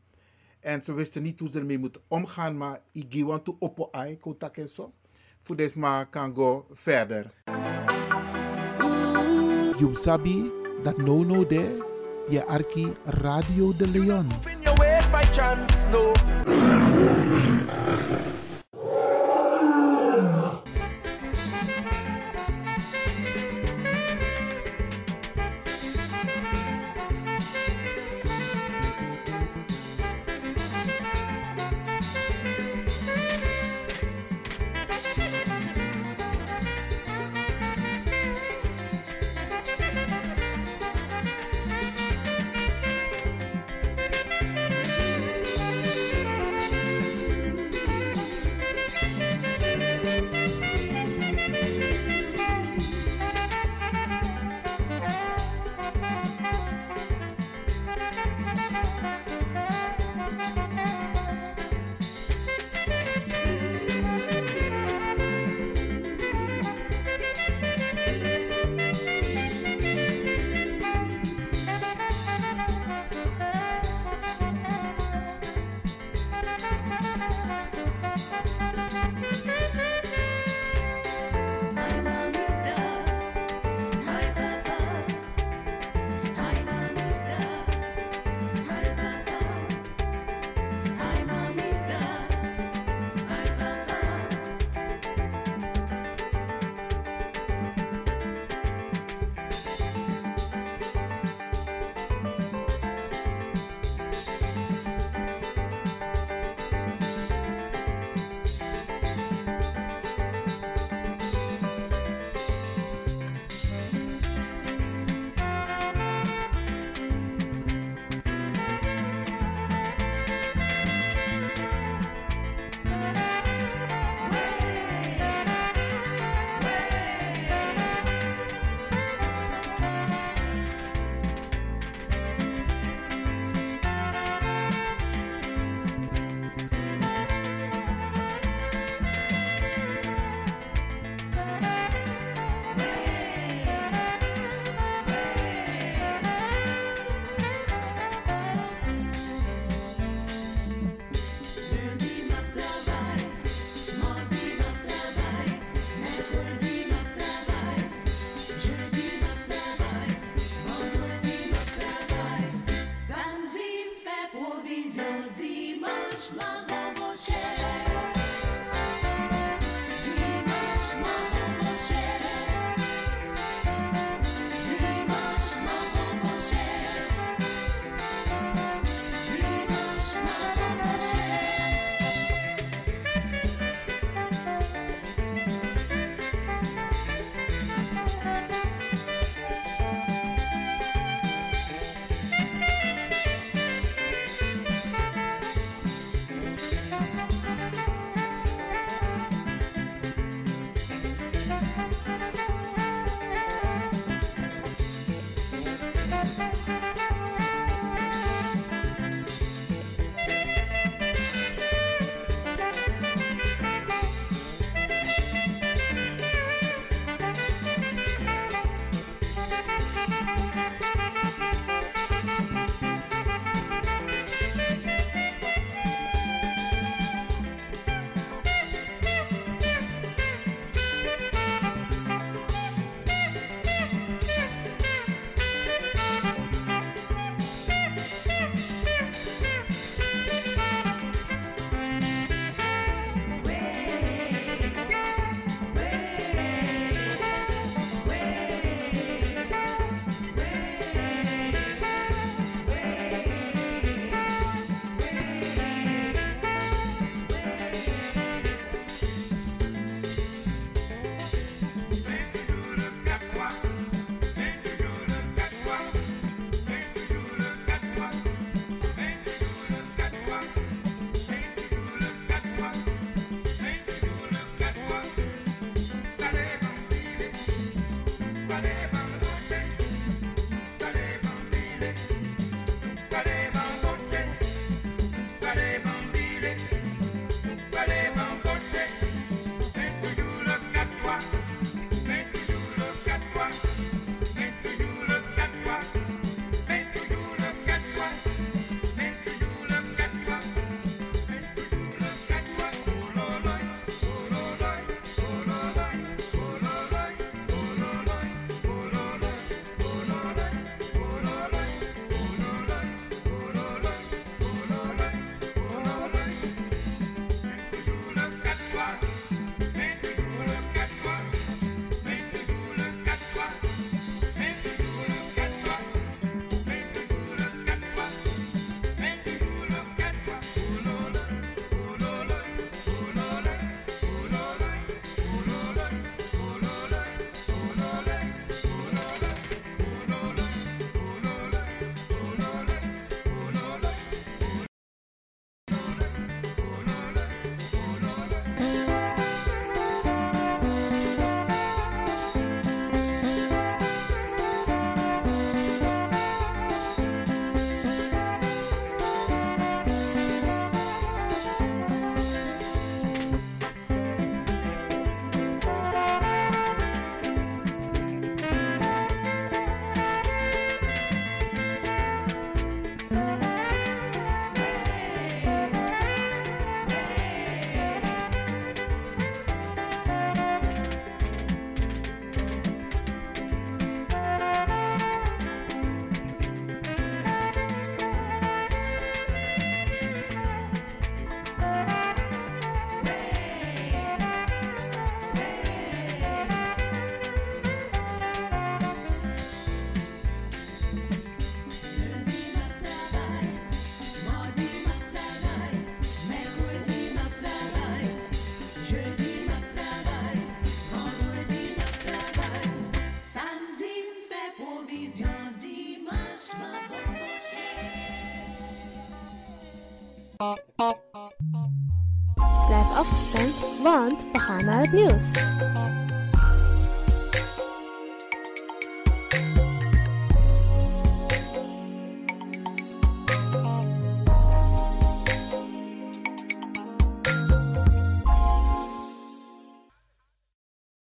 [0.60, 2.58] En ze wisten niet hoe ze ermee moeten omgaan.
[2.58, 4.94] Maar igi want to oppo ai kotak en.
[5.42, 7.26] Voor deze maar kan go verder.
[9.78, 10.52] Jum sabi
[10.84, 11.88] dat no no de
[12.28, 14.28] je arki Radio de Leon.